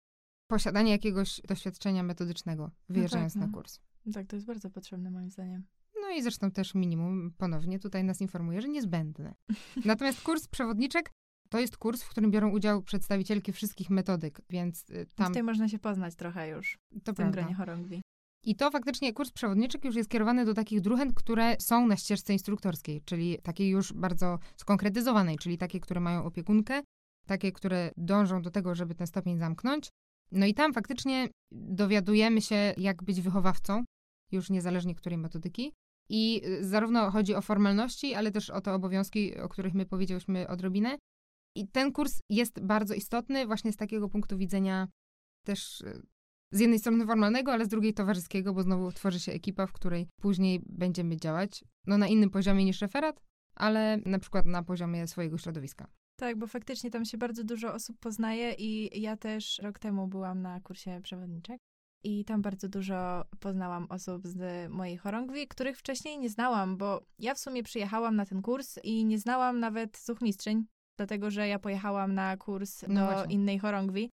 posiadania 0.48 0.92
jakiegoś 0.92 1.42
doświadczenia 1.48 2.04
metodycznego, 2.04 2.72
wyjeżdżając 2.90 3.36
no. 3.36 3.48
na 3.48 3.54
kurs. 3.54 3.80
Tak, 4.14 4.28
to 4.28 4.36
jest 4.36 4.46
bardzo 4.46 4.70
potrzebne 4.70 5.12
moim 5.12 5.32
zdaniem. 5.32 5.64
No 6.02 6.10
i 6.10 6.22
zresztą 6.22 6.52
też 6.52 6.76
minimum 6.76 7.34
ponownie 7.38 7.80
tutaj 7.80 8.04
nas 8.04 8.22
informuje, 8.22 8.62
że 8.62 8.70
niezbędne. 8.70 9.36
Natomiast 9.86 10.22
kurs 10.22 10.48
przewodniczek 10.48 11.12
to 11.50 11.60
jest 11.60 11.78
kurs, 11.78 12.04
w 12.04 12.10
którym 12.10 12.32
biorą 12.32 12.50
udział 12.50 12.84
przedstawicielki 12.84 13.52
wszystkich 13.52 13.90
metodyk, 13.90 14.42
więc 14.50 14.90
y, 14.90 15.08
tam 15.16 15.28
Tutaj 15.28 15.44
można 15.44 15.68
się 15.68 15.80
poznać 15.80 16.16
trochę 16.16 16.50
już 16.50 16.78
to 16.92 17.00
w 17.00 17.04
tym 17.04 17.16
prawda. 17.16 17.42
gronie 17.42 17.56
chorągwi. 17.56 18.02
I 18.44 18.56
to 18.56 18.72
faktycznie 18.72 19.14
kurs 19.14 19.32
przewodniczek 19.32 19.86
już 19.86 19.96
jest 19.96 20.10
kierowany 20.10 20.46
do 20.46 20.54
takich 20.54 20.82
druhen, 20.82 21.14
które 21.14 21.56
są 21.60 21.88
na 21.88 21.98
ścieżce 21.98 22.34
instruktorskiej, 22.34 23.02
czyli 23.06 23.38
takiej 23.44 23.70
już 23.70 23.94
bardzo 23.94 24.40
skonkretyzowanej, 24.58 25.38
czyli 25.38 25.58
takie, 25.58 25.80
które 25.80 26.00
mają 26.00 26.26
opiekunkę, 26.26 26.82
takie, 27.28 27.52
które 27.52 27.92
dążą 27.98 28.42
do 28.42 28.52
tego, 28.52 28.76
żeby 28.76 28.96
ten 28.96 29.08
stopień 29.08 29.38
zamknąć. 29.38 29.90
No 30.32 30.46
i 30.46 30.54
tam 30.54 30.74
faktycznie 30.74 31.30
dowiadujemy 31.52 32.42
się, 32.42 32.74
jak 32.78 33.04
być 33.04 33.22
wychowawcą, 33.22 33.84
już 34.32 34.50
niezależnie 34.50 34.96
której 34.96 35.18
metodyki. 35.18 35.74
I 36.10 36.42
y, 36.46 36.66
zarówno 36.66 37.12
chodzi 37.12 37.36
o 37.36 37.42
formalności, 37.42 38.14
ale 38.14 38.32
też 38.32 38.50
o 38.50 38.62
te 38.62 38.74
obowiązki, 38.74 39.38
o 39.38 39.50
których 39.50 39.74
my 39.74 39.86
powiedziałyśmy 39.86 40.48
odrobinę. 40.48 40.98
I 41.56 41.68
ten 41.68 41.92
kurs 41.92 42.20
jest 42.30 42.60
bardzo 42.60 42.94
istotny 42.94 43.46
właśnie 43.46 43.74
z 43.74 43.78
takiego 43.78 44.10
punktu 44.10 44.38
widzenia 44.38 44.88
też 45.46 45.82
y, 45.82 46.02
z 46.52 46.60
jednej 46.60 46.80
strony 46.80 47.06
formalnego, 47.06 47.54
ale 47.54 47.66
z 47.66 47.68
drugiej 47.68 47.94
towarzyskiego, 47.94 48.54
bo 48.54 48.62
znowu 48.62 48.92
tworzy 48.92 49.20
się 49.20 49.32
ekipa, 49.32 49.68
w 49.68 49.72
której 49.72 50.08
później 50.22 50.62
będziemy 50.66 51.18
działać 51.18 51.64
no, 51.88 51.98
na 51.98 52.08
innym 52.08 52.30
poziomie 52.30 52.66
niż 52.66 52.82
referat, 52.82 53.22
ale 53.56 53.98
na 54.06 54.20
przykład 54.20 54.46
na 54.46 54.64
poziomie 54.64 55.08
swojego 55.08 55.38
środowiska. 55.38 55.88
Tak, 56.20 56.38
bo 56.38 56.48
faktycznie 56.48 56.92
tam 56.92 57.06
się 57.06 57.18
bardzo 57.18 57.44
dużo 57.44 57.74
osób 57.74 58.00
poznaje 58.00 58.54
i 58.54 59.02
ja 59.02 59.18
też 59.18 59.60
rok 59.64 59.80
temu 59.80 60.08
byłam 60.08 60.42
na 60.42 60.60
kursie 60.60 61.00
przewodniczek 61.04 61.58
i 62.04 62.26
tam 62.26 62.42
bardzo 62.42 62.70
dużo 62.70 63.26
poznałam 63.40 63.88
osób 63.90 64.28
z 64.28 64.70
mojej 64.72 64.98
chorągwi, 64.98 65.48
których 65.48 65.78
wcześniej 65.78 66.20
nie 66.20 66.30
znałam, 66.30 66.78
bo 66.78 67.02
ja 67.20 67.34
w 67.36 67.40
sumie 67.40 67.64
przyjechałam 67.64 68.16
na 68.16 68.26
ten 68.26 68.42
kurs 68.42 68.80
i 68.84 69.06
nie 69.06 69.20
znałam 69.20 69.60
nawet 69.60 69.98
zuchmistrzyń, 69.98 70.66
dlatego 70.98 71.32
że 71.32 71.48
ja 71.48 71.60
pojechałam 71.60 72.14
na 72.14 72.38
kurs 72.38 72.82
No 72.88 73.02
do 73.02 73.14
właśnie. 73.14 73.34
innej 73.34 73.60
chorągwi, 73.60 74.10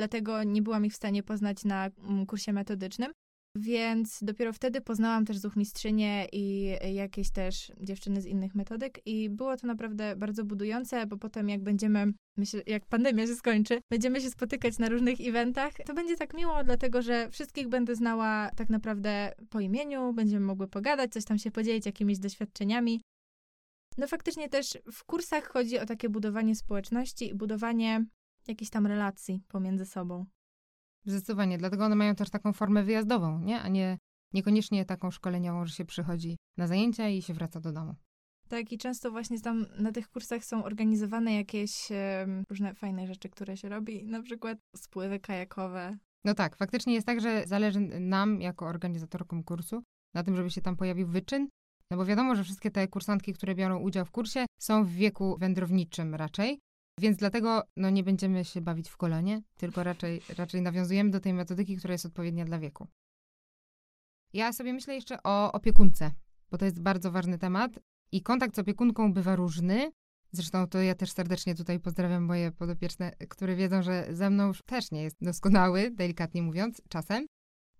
dlatego 0.00 0.44
nie 0.44 0.62
byłam 0.62 0.86
ich 0.86 0.92
w 0.92 0.96
stanie 0.96 1.22
poznać 1.22 1.64
na 1.64 1.90
mm, 2.08 2.26
kursie 2.26 2.52
metodycznym. 2.52 3.12
Więc 3.56 4.18
dopiero 4.22 4.52
wtedy 4.52 4.80
poznałam 4.80 5.24
też 5.26 5.38
zuchmistrzynię 5.38 6.26
i 6.32 6.72
jakieś 6.94 7.30
też 7.30 7.72
dziewczyny 7.80 8.20
z 8.20 8.26
innych 8.26 8.54
metodyk 8.54 9.06
i 9.06 9.30
było 9.30 9.56
to 9.56 9.66
naprawdę 9.66 10.16
bardzo 10.16 10.44
budujące, 10.44 11.06
bo 11.06 11.16
potem 11.16 11.48
jak 11.48 11.62
będziemy, 11.62 12.12
myślę, 12.36 12.62
jak 12.66 12.86
pandemia 12.86 13.26
się 13.26 13.34
skończy, 13.34 13.80
będziemy 13.90 14.20
się 14.20 14.30
spotykać 14.30 14.78
na 14.78 14.88
różnych 14.88 15.20
eventach, 15.20 15.72
to 15.86 15.94
będzie 15.94 16.16
tak 16.16 16.34
miło, 16.34 16.64
dlatego 16.64 17.02
że 17.02 17.30
wszystkich 17.30 17.68
będę 17.68 17.94
znała 17.94 18.50
tak 18.56 18.68
naprawdę 18.68 19.32
po 19.50 19.60
imieniu, 19.60 20.12
będziemy 20.12 20.46
mogły 20.46 20.68
pogadać, 20.68 21.12
coś 21.12 21.24
tam 21.24 21.38
się 21.38 21.50
podzielić 21.50 21.86
jakimiś 21.86 22.18
doświadczeniami. 22.18 23.00
No 23.98 24.06
faktycznie 24.06 24.48
też 24.48 24.78
w 24.92 25.04
kursach 25.04 25.48
chodzi 25.48 25.78
o 25.78 25.86
takie 25.86 26.08
budowanie 26.08 26.54
społeczności 26.54 27.28
i 27.30 27.34
budowanie 27.34 28.04
jakichś 28.48 28.70
tam 28.70 28.86
relacji 28.86 29.42
pomiędzy 29.48 29.86
sobą. 29.86 30.26
Zdecydowanie, 31.04 31.58
dlatego 31.58 31.84
one 31.84 31.96
mają 31.96 32.14
też 32.14 32.30
taką 32.30 32.52
formę 32.52 32.84
wyjazdową, 32.84 33.40
nie? 33.40 33.60
a 33.60 33.68
nie 33.68 33.98
niekoniecznie 34.32 34.84
taką 34.84 35.10
szkoleniową, 35.10 35.66
że 35.66 35.74
się 35.74 35.84
przychodzi 35.84 36.36
na 36.56 36.66
zajęcia 36.66 37.08
i 37.08 37.22
się 37.22 37.34
wraca 37.34 37.60
do 37.60 37.72
domu. 37.72 37.94
Tak, 38.48 38.72
i 38.72 38.78
często 38.78 39.10
właśnie 39.10 39.40
tam 39.40 39.66
na 39.78 39.92
tych 39.92 40.08
kursach 40.08 40.44
są 40.44 40.64
organizowane 40.64 41.34
jakieś 41.34 41.92
em, 41.92 42.44
różne 42.50 42.74
fajne 42.74 43.06
rzeczy, 43.06 43.28
które 43.28 43.56
się 43.56 43.68
robi, 43.68 44.04
na 44.04 44.22
przykład 44.22 44.58
spływy 44.76 45.20
kajakowe. 45.20 45.98
No 46.24 46.34
tak, 46.34 46.56
faktycznie 46.56 46.94
jest 46.94 47.06
tak, 47.06 47.20
że 47.20 47.42
zależy 47.46 47.80
nam, 48.00 48.40
jako 48.40 48.66
organizatorkom 48.66 49.44
kursu, 49.44 49.82
na 50.14 50.22
tym, 50.22 50.36
żeby 50.36 50.50
się 50.50 50.60
tam 50.60 50.76
pojawił 50.76 51.08
wyczyn, 51.08 51.48
no 51.90 51.96
bo 51.96 52.04
wiadomo, 52.04 52.34
że 52.34 52.44
wszystkie 52.44 52.70
te 52.70 52.88
kursantki, 52.88 53.32
które 53.32 53.54
biorą 53.54 53.78
udział 53.78 54.04
w 54.04 54.10
kursie, 54.10 54.46
są 54.60 54.84
w 54.84 54.90
wieku 54.90 55.36
wędrowniczym 55.38 56.14
raczej, 56.14 56.60
więc 57.00 57.16
dlatego 57.16 57.62
no, 57.76 57.90
nie 57.90 58.04
będziemy 58.04 58.44
się 58.44 58.60
bawić 58.60 58.88
w 58.88 58.96
kolonie, 58.96 59.42
tylko 59.56 59.82
raczej, 59.82 60.22
raczej 60.36 60.62
nawiązujemy 60.62 61.10
do 61.10 61.20
tej 61.20 61.34
metodyki, 61.34 61.76
która 61.76 61.92
jest 61.92 62.06
odpowiednia 62.06 62.44
dla 62.44 62.58
wieku. 62.58 62.86
Ja 64.32 64.52
sobie 64.52 64.72
myślę 64.72 64.94
jeszcze 64.94 65.22
o 65.24 65.52
opiekunce, 65.52 66.12
bo 66.50 66.58
to 66.58 66.64
jest 66.64 66.80
bardzo 66.82 67.12
ważny 67.12 67.38
temat 67.38 67.78
i 68.12 68.22
kontakt 68.22 68.56
z 68.56 68.58
opiekunką 68.58 69.12
bywa 69.12 69.36
różny. 69.36 69.90
Zresztą 70.32 70.68
to 70.68 70.78
ja 70.78 70.94
też 70.94 71.12
serdecznie 71.12 71.54
tutaj 71.54 71.80
pozdrawiam 71.80 72.24
moje 72.24 72.52
podopieczne, 72.52 73.12
które 73.28 73.56
wiedzą, 73.56 73.82
że 73.82 74.06
ze 74.10 74.30
mną 74.30 74.46
już 74.46 74.62
też 74.62 74.90
nie 74.90 75.02
jest 75.02 75.16
doskonały, 75.20 75.90
delikatnie 75.90 76.42
mówiąc, 76.42 76.82
czasem. 76.88 77.26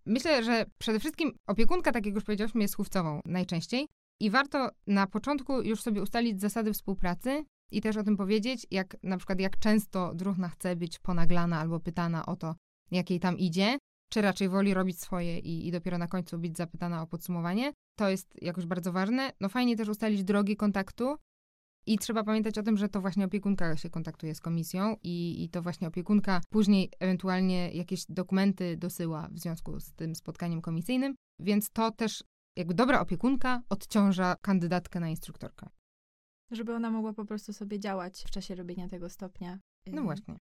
Myślę, 0.07 0.45
że 0.45 0.67
przede 0.79 1.01
wszystkim 1.01 1.33
opiekunka, 1.47 1.93
tak 1.93 2.07
jak 2.07 2.15
już 2.15 2.25
powiedziałyśmy, 2.25 2.63
jest 2.63 2.77
chówcową 2.77 3.21
najczęściej 3.25 3.89
i 4.21 4.31
warto 4.31 4.71
na 4.87 5.07
początku 5.07 5.63
już 5.63 5.83
sobie 5.83 6.03
ustalić 6.03 6.41
zasady 6.41 6.73
współpracy 6.73 7.45
i 7.71 7.81
też 7.81 7.97
o 7.97 8.03
tym 8.03 8.17
powiedzieć, 8.17 8.67
jak 8.71 8.97
na 9.03 9.17
przykład 9.17 9.41
jak 9.41 9.59
często 9.59 10.15
druhna 10.15 10.49
chce 10.49 10.77
być 10.77 10.99
ponaglana 10.99 11.61
albo 11.61 11.81
pytana 11.81 12.27
o 12.27 12.37
to, 12.37 12.55
jak 12.91 13.11
jej 13.11 13.21
tam 13.21 13.39
idzie, 13.39 13.79
czy 14.11 14.21
raczej 14.21 14.49
woli 14.49 14.75
robić 14.75 15.01
swoje 15.01 15.39
i, 15.39 15.69
i 15.69 15.73
dopiero 15.73 15.99
na 15.99 16.07
końcu 16.07 16.39
być 16.39 16.57
zapytana 16.57 17.03
o 17.03 17.07
podsumowanie. 17.07 17.73
To 17.99 18.09
jest 18.09 18.43
jakoś 18.43 18.67
bardzo 18.67 18.93
ważne. 18.93 19.33
No 19.41 19.49
fajnie 19.49 19.77
też 19.77 19.89
ustalić 19.89 20.25
drogi 20.25 20.57
kontaktu, 20.57 21.17
i 21.87 21.99
trzeba 21.99 22.25
pamiętać 22.25 22.59
o 22.59 22.63
tym, 22.63 22.77
że 22.77 22.89
to 22.89 23.01
właśnie 23.01 23.25
opiekunka 23.25 23.77
się 23.77 23.91
kontaktuje 23.91 24.35
z 24.35 24.41
komisją 24.41 24.97
i, 25.03 25.45
i 25.45 25.49
to 25.49 25.63
właśnie 25.63 25.89
opiekunka 25.89 26.41
później 26.51 26.91
ewentualnie 27.01 27.71
jakieś 27.71 28.05
dokumenty 28.09 28.77
dosyła 28.77 29.29
w 29.33 29.39
związku 29.39 29.81
z 29.81 29.93
tym 29.93 30.15
spotkaniem 30.15 30.61
komisyjnym, 30.61 31.15
więc 31.41 31.71
to 31.71 31.91
też 31.91 32.25
jakby 32.57 32.75
dobra 32.75 33.01
opiekunka 33.01 33.63
odciąża 33.69 34.37
kandydatkę 34.43 35.01
na 35.01 35.09
instruktorkę. 35.09 35.69
Żeby 36.51 36.75
ona 36.75 36.91
mogła 36.91 37.13
po 37.13 37.25
prostu 37.25 37.53
sobie 37.53 37.81
działać 37.81 38.25
w 38.27 38.31
czasie 38.31 38.55
robienia 38.55 38.89
tego 38.89 39.11
stopnia. 39.11 39.59
No 39.87 40.03
właśnie. 40.03 40.37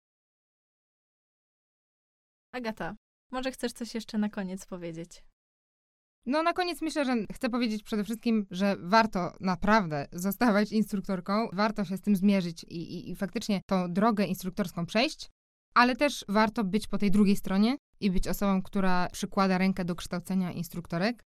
Agata, 2.52 2.96
może 3.32 3.52
chcesz 3.52 3.74
coś 3.74 3.96
jeszcze 3.96 4.18
na 4.18 4.30
koniec 4.30 4.66
powiedzieć? 4.66 5.24
No 6.26 6.44
na 6.44 6.54
koniec 6.54 6.82
myślę, 6.82 7.06
że 7.06 7.16
chcę 7.34 7.50
powiedzieć 7.50 7.84
przede 7.84 8.04
wszystkim, 8.04 8.46
że 8.52 8.76
warto 8.80 9.32
naprawdę 9.40 10.08
zostawać 10.12 10.72
instruktorką, 10.72 11.50
warto 11.54 11.86
się 11.86 11.98
z 11.98 12.02
tym 12.02 12.16
zmierzyć 12.16 12.64
i, 12.64 12.78
i, 12.78 13.12
i 13.12 13.16
faktycznie 13.16 13.62
tą 13.66 13.94
drogę 13.94 14.26
instruktorską 14.26 14.86
przejść, 14.86 15.30
ale 15.74 15.96
też 15.96 16.26
warto 16.30 16.64
być 16.64 16.88
po 16.88 16.98
tej 16.98 17.12
drugiej 17.12 17.36
stronie 17.36 17.78
i 18.00 18.12
być 18.12 18.28
osobą, 18.28 18.62
która 18.62 19.08
przykłada 19.12 19.58
rękę 19.58 19.86
do 19.86 19.96
kształcenia 19.96 20.52
instruktorek. 20.52 21.24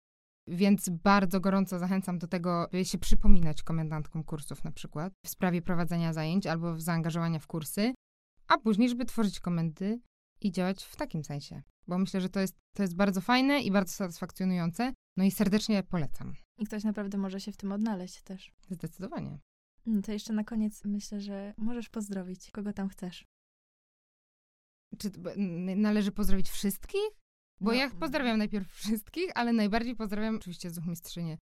Więc 0.50 0.88
bardzo 0.88 1.40
gorąco 1.40 1.78
zachęcam 1.78 2.18
do 2.18 2.26
tego, 2.26 2.68
by 2.72 2.84
się 2.84 2.98
przypominać 2.98 3.62
komendantkom 3.62 4.24
kursów 4.24 4.64
na 4.64 4.72
przykład 4.72 5.12
w 5.26 5.28
sprawie 5.28 5.62
prowadzenia 5.62 6.12
zajęć 6.12 6.46
albo 6.46 6.74
w 6.74 6.80
zaangażowania 6.80 7.38
w 7.38 7.46
kursy, 7.46 7.94
a 8.48 8.58
później, 8.58 8.88
żeby 8.88 9.04
tworzyć 9.04 9.40
komendy 9.40 10.00
i 10.40 10.52
działać 10.52 10.84
w 10.84 10.96
takim 10.96 11.24
sensie. 11.24 11.62
Bo 11.86 11.98
myślę, 11.98 12.20
że 12.20 12.28
to 12.28 12.40
jest, 12.40 12.56
to 12.76 12.82
jest 12.82 12.96
bardzo 12.96 13.20
fajne 13.20 13.60
i 13.60 13.70
bardzo 13.70 13.92
satysfakcjonujące. 13.92 14.92
No 15.16 15.24
i 15.24 15.30
serdecznie 15.30 15.82
polecam. 15.82 16.34
I 16.58 16.64
ktoś 16.64 16.84
naprawdę 16.84 17.18
może 17.18 17.40
się 17.40 17.52
w 17.52 17.56
tym 17.56 17.72
odnaleźć 17.72 18.22
też. 18.22 18.52
Zdecydowanie. 18.70 19.38
No 19.86 20.02
to 20.02 20.12
jeszcze 20.12 20.32
na 20.32 20.44
koniec 20.44 20.84
myślę, 20.84 21.20
że 21.20 21.54
możesz 21.56 21.88
pozdrowić, 21.88 22.50
kogo 22.50 22.72
tam 22.72 22.88
chcesz. 22.88 23.24
Czy 24.98 25.10
należy 25.76 26.12
pozdrowić 26.12 26.50
wszystkich? 26.50 27.19
Bo 27.60 27.70
No. 27.70 27.76
ja 27.76 27.90
pozdrawiam 27.90 28.38
najpierw 28.38 28.68
wszystkich, 28.82 29.30
ale 29.34 29.52
najbardziej 29.52 29.96
pozdrawiam 29.96 30.36
oczywiście 30.36 30.70
zuchmistrzynie 30.70 31.38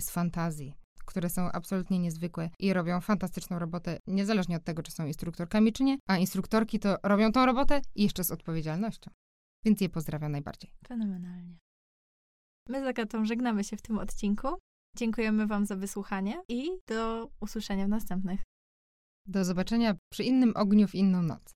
z 0.00 0.10
fantazji, 0.10 0.74
które 1.06 1.30
są 1.30 1.42
absolutnie 1.52 1.98
niezwykłe 1.98 2.50
i 2.58 2.72
robią 2.72 3.00
fantastyczną 3.00 3.58
robotę, 3.58 3.98
niezależnie 4.06 4.56
od 4.56 4.64
tego, 4.64 4.82
czy 4.82 4.92
są 4.92 5.06
instruktorkami, 5.06 5.72
czy 5.72 5.84
nie. 5.84 5.98
A 6.08 6.16
instruktorki 6.18 6.78
to 6.78 6.96
robią 7.02 7.32
tą 7.32 7.46
robotę 7.46 7.80
i 7.94 8.02
jeszcze 8.02 8.24
z 8.24 8.30
odpowiedzialnością. 8.30 9.10
Więc 9.64 9.80
je 9.80 9.88
pozdrawiam 9.88 10.32
najbardziej. 10.32 10.70
Fenomenalnie. 10.86 11.58
My 12.68 12.80
z 12.80 12.86
Agatą 12.86 13.24
żegnamy 13.24 13.64
się 13.64 13.76
w 13.76 13.82
tym 13.82 13.98
odcinku. 13.98 14.48
Dziękujemy 14.96 15.46
Wam 15.46 15.66
za 15.66 15.76
wysłuchanie 15.76 16.42
i 16.48 16.70
do 16.88 17.28
usłyszenia 17.40 17.86
w 17.86 17.88
następnych. 17.88 18.40
Do 19.26 19.44
zobaczenia 19.44 19.96
przy 20.12 20.24
innym 20.24 20.52
ogniu 20.56 20.88
w 20.88 20.94
inną 20.94 21.22
noc. 21.22 21.52